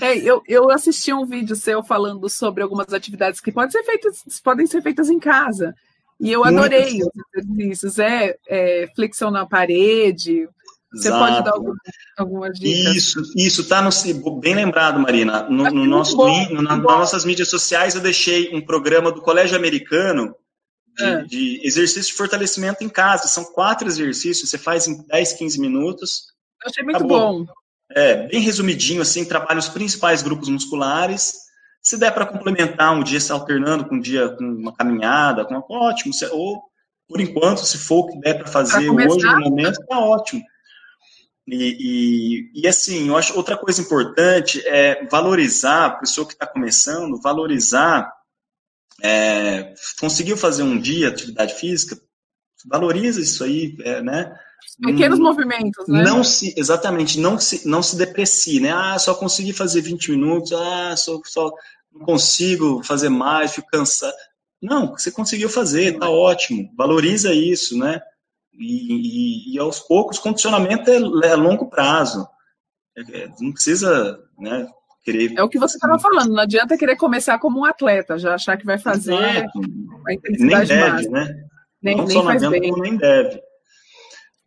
[0.00, 4.40] É, eu, eu assisti um vídeo seu falando sobre algumas atividades que podem ser feitas,
[4.42, 5.74] podem ser feitas em casa.
[6.18, 7.10] E eu adorei Muito.
[7.36, 7.98] os exercícios.
[7.98, 10.48] É, é, flexão na parede.
[10.92, 11.24] Você Exato.
[11.24, 11.78] pode dar algumas,
[12.16, 12.96] algumas dicas?
[12.96, 13.90] Isso, isso está no
[14.40, 15.42] bem lembrado, Marina.
[15.50, 19.56] No, no nosso bom, no, nas nossas mídias sociais eu deixei um programa do Colégio
[19.56, 20.34] Americano
[20.96, 21.22] de, é.
[21.24, 23.28] de, exercício de fortalecimento em casa.
[23.28, 26.28] São quatro exercícios, você faz em 10, 15 minutos.
[26.62, 27.44] Eu achei muito acabou.
[27.44, 27.52] bom.
[27.90, 31.45] É, bem resumidinho, assim, trabalha os principais grupos musculares
[31.86, 35.54] se der para complementar um dia se alternando com um dia com uma caminhada, com
[35.54, 36.12] uma, ótimo.
[36.32, 36.60] Ou,
[37.08, 40.42] por enquanto, se for o que der para fazer hoje, no momento, está ótimo.
[41.46, 46.44] E, e, e, assim, eu acho outra coisa importante é valorizar a pessoa que está
[46.44, 48.12] começando, valorizar,
[49.00, 51.96] é, conseguiu fazer um dia atividade física,
[52.68, 54.36] valoriza isso aí, é, né?
[54.84, 56.02] Pequenos hum, movimentos, né?
[56.02, 58.72] Não se, exatamente, não se, não se deprecie, né?
[58.72, 61.52] Ah, só consegui fazer 20 minutos, ah, só, só
[61.98, 64.14] não consigo fazer mais, fico cansado.
[64.62, 66.70] Não, você conseguiu fazer, tá ótimo.
[66.76, 68.00] Valoriza isso, né?
[68.52, 70.96] E, e, e aos poucos, condicionamento é,
[71.28, 72.26] é longo prazo.
[72.96, 74.68] É, é, não precisa, né?
[75.04, 75.34] Querer...
[75.36, 78.56] É o que você estava falando, não adianta querer começar como um atleta, já achar
[78.56, 79.60] que vai fazer Exato.
[80.40, 81.46] nem deve, né?
[81.80, 82.72] Nem, não nem só não adianta, bem.
[82.72, 83.40] nem deve.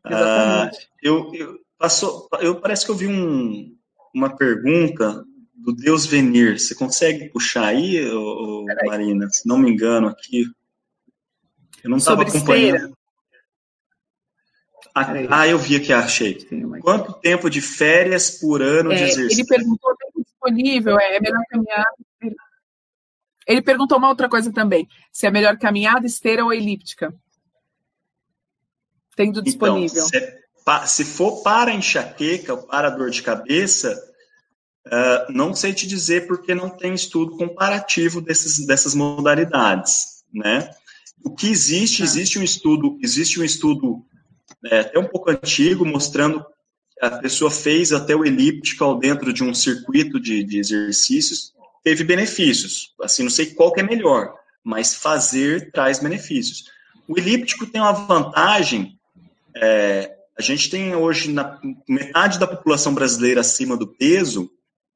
[0.04, 0.70] Ah,
[1.02, 3.74] eu, eu, passou, eu parece que eu vi um,
[4.14, 5.24] uma pergunta
[5.70, 6.59] do Deus Venir.
[6.59, 9.30] Você consegue puxar aí, ô, Marina?
[9.30, 10.45] Se não me engano aqui.
[11.84, 12.97] Eu não estava acompanhando.
[14.95, 16.45] Ah, ah, eu vi aqui, achei.
[16.82, 19.41] Quanto tempo de férias por ano é, de exercício?
[19.41, 21.86] Ele perguntou tempo disponível, é, é melhor caminhar.
[23.47, 27.13] Ele perguntou uma outra coisa também: se é melhor caminhada, esteira ou elíptica?
[29.15, 30.05] Tendo então, disponível.
[30.07, 34.09] Então, se, se for para enxaqueca ou para dor de cabeça,
[34.89, 40.71] Uh, não sei te dizer porque não tem estudo comparativo desses, dessas modalidades, né?
[41.23, 42.05] O que existe, ah.
[42.05, 44.03] existe um estudo, existe um estudo
[44.65, 49.43] é, até um pouco antigo, mostrando que a pessoa fez até o elíptico dentro de
[49.43, 52.93] um circuito de, de exercícios, teve benefícios.
[53.01, 54.33] Assim, não sei qual que é melhor,
[54.63, 56.65] mas fazer traz benefícios.
[57.07, 58.99] O elíptico tem uma vantagem,
[59.55, 64.49] é, a gente tem hoje na, metade da população brasileira acima do peso,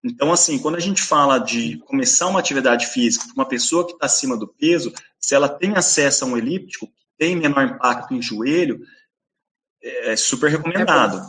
[0.03, 3.93] então, assim, quando a gente fala de começar uma atividade física para uma pessoa que
[3.93, 8.21] está acima do peso, se ela tem acesso a um elíptico, tem menor impacto em
[8.21, 8.81] joelho,
[9.81, 11.25] é super recomendado.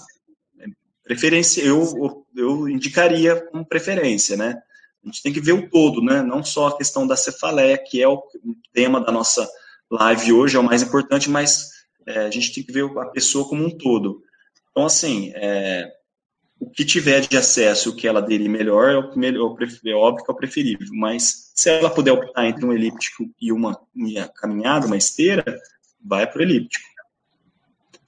[1.05, 4.61] Preferência, eu, eu indicaria como preferência, né?
[5.05, 6.23] A gente tem que ver o todo, né?
[6.23, 8.25] Não só a questão da cefaleia, que é o
[8.73, 9.49] tema da nossa
[9.91, 11.71] live hoje, é o mais importante, mas
[12.07, 14.23] é, a gente tem que ver a pessoa como um todo.
[14.71, 15.93] Então, assim, é,
[16.65, 19.55] o que tiver de acesso, o que ela aderir melhor, é, o melhor,
[19.85, 23.53] é óbvio que é o preferível, mas se ela puder optar entre um elíptico e
[23.53, 25.45] uma, uma caminhada, uma esteira,
[26.03, 26.85] vai para o elíptico.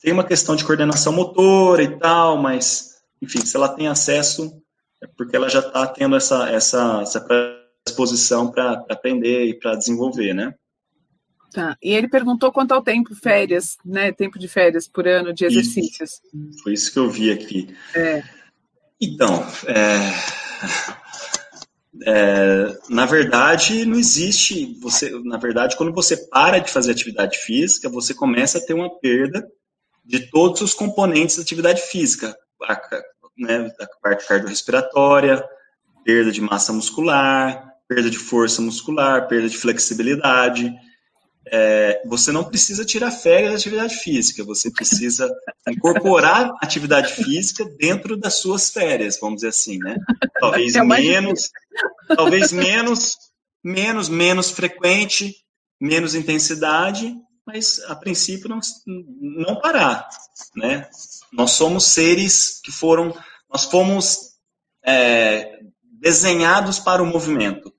[0.01, 4.63] Tem uma questão de coordenação motora e tal, mas, enfim, se ela tem acesso,
[5.03, 10.33] é porque ela já está tendo essa, essa, essa predisposição para aprender e para desenvolver,
[10.33, 10.55] né?
[11.53, 11.77] Tá.
[11.83, 14.13] E ele perguntou quanto ao tempo, férias, né?
[14.13, 16.21] Tempo de férias por ano de exercícios.
[16.33, 16.63] Isso.
[16.63, 17.75] Foi isso que eu vi aqui.
[17.95, 18.23] É.
[19.01, 19.99] Então, é,
[22.05, 24.79] é, na verdade, não existe.
[24.81, 28.99] Você, na verdade, quando você para de fazer atividade física, você começa a ter uma
[28.99, 29.47] perda
[30.05, 32.81] de todos os componentes da atividade física, a,
[33.37, 35.45] né, da parte cardiorrespiratória,
[36.05, 40.73] perda de massa muscular, perda de força muscular, perda de flexibilidade
[41.49, 45.33] é, você não precisa tirar férias da atividade física, você precisa
[45.69, 49.97] incorporar atividade física dentro das suas férias, vamos dizer assim, né?
[50.41, 51.51] Talvez é menos,
[52.17, 53.17] talvez menos,
[53.63, 55.37] menos, menos frequente,
[55.81, 57.15] menos intensidade,
[57.47, 60.09] mas a princípio não, não parar,
[60.57, 60.89] né?
[61.33, 63.17] Nós somos seres que foram,
[63.49, 64.33] nós fomos
[64.85, 65.61] é,
[66.01, 67.76] desenhados para o movimento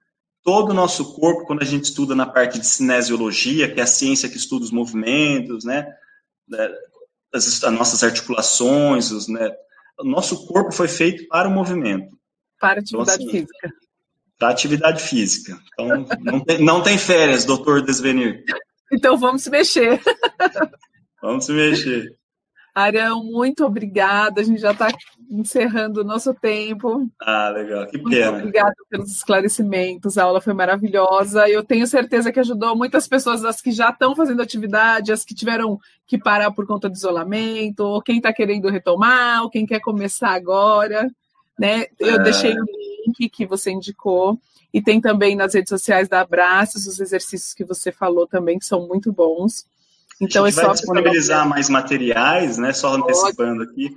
[0.48, 3.86] todo o nosso corpo, quando a gente estuda na parte de cinesiologia, que é a
[3.86, 5.86] ciência que estuda os movimentos, né,
[7.34, 9.54] as, as nossas articulações, os, né,
[10.00, 12.18] o nosso corpo foi feito para o movimento.
[12.62, 13.74] Para atividade então, assim, física.
[14.40, 15.60] Para atividade física.
[15.74, 18.46] Então, não tem, não tem férias, doutor Desvenir.
[18.90, 20.02] Então, vamos se mexer.
[21.22, 22.18] Vamos se mexer.
[22.84, 24.40] Arão, muito obrigada.
[24.40, 24.88] A gente já está
[25.30, 27.10] encerrando o nosso tempo.
[27.20, 27.88] Ah, legal.
[27.88, 28.32] Que pena.
[28.32, 30.16] Muito obrigada pelos esclarecimentos.
[30.16, 31.50] A aula foi maravilhosa.
[31.50, 35.34] Eu tenho certeza que ajudou muitas pessoas, as que já estão fazendo atividade, as que
[35.34, 39.80] tiveram que parar por conta do isolamento, ou quem está querendo retomar, ou quem quer
[39.80, 41.10] começar agora.
[41.58, 41.88] Né?
[42.00, 42.24] Eu é...
[42.24, 42.64] deixei o
[43.08, 44.40] link que você indicou.
[44.72, 48.66] E tem também nas redes sociais da Abraços os exercícios que você falou também, que
[48.66, 49.66] são muito bons.
[50.22, 52.74] Então a gente é vai disponibilizar mais materiais, né?
[52.74, 53.96] Só antecipando aqui.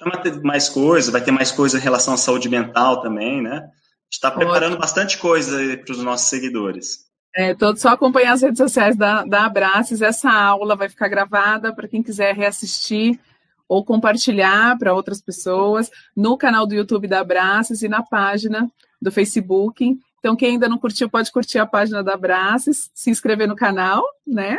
[0.00, 3.50] Vai ter mais coisa, vai ter mais coisa em relação à saúde mental também, né?
[3.50, 7.10] A gente está preparando bastante coisa para os nossos seguidores.
[7.34, 10.02] É, todos só acompanhar as redes sociais da, da Abraços.
[10.02, 13.20] Essa aula vai ficar gravada para quem quiser reassistir
[13.68, 18.68] ou compartilhar para outras pessoas no canal do YouTube da Abraços e na página
[19.00, 19.96] do Facebook.
[20.18, 24.02] Então, quem ainda não curtiu, pode curtir a página da Abraços, se inscrever no canal,
[24.26, 24.58] né?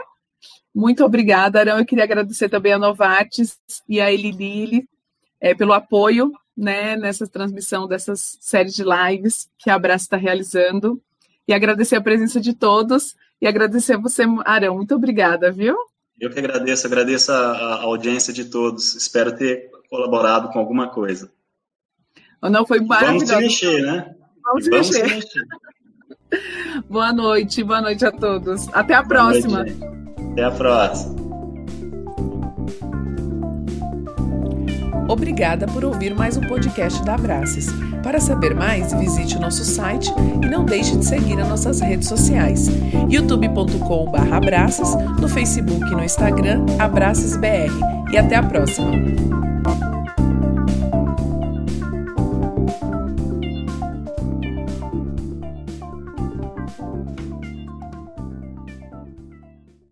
[0.74, 1.80] Muito obrigada, Arão.
[1.80, 4.88] Eu queria agradecer também a Novartis e a Elilili
[5.40, 11.02] é, pelo apoio né, nessa transmissão dessas séries de lives que a Abraço está realizando.
[11.48, 14.76] E agradecer a presença de todos e agradecer a você, Arão.
[14.76, 15.76] Muito obrigada, viu?
[16.20, 18.96] Eu que agradeço, agradeço a, a audiência de todos.
[18.96, 21.32] Espero ter colaborado com alguma coisa.
[22.42, 23.34] Não, foi maravilhoso.
[23.34, 24.16] Vamos se mexer, né?
[24.44, 25.16] Vamos, Vamos se mexer.
[25.16, 25.44] mexer.
[26.88, 28.68] boa noite, boa noite a todos.
[28.70, 29.64] Até a boa próxima.
[29.64, 30.01] Noite.
[30.32, 31.22] Até a próxima.
[35.10, 37.68] Obrigada por ouvir mais um podcast da Abraças.
[38.02, 40.10] Para saber mais, visite o nosso site
[40.42, 42.70] e não deixe de seguir as nossas redes sociais:
[43.10, 47.70] youtube.com/abraças, no Facebook e no Instagram abraçasbr.
[48.12, 49.51] E até a próxima.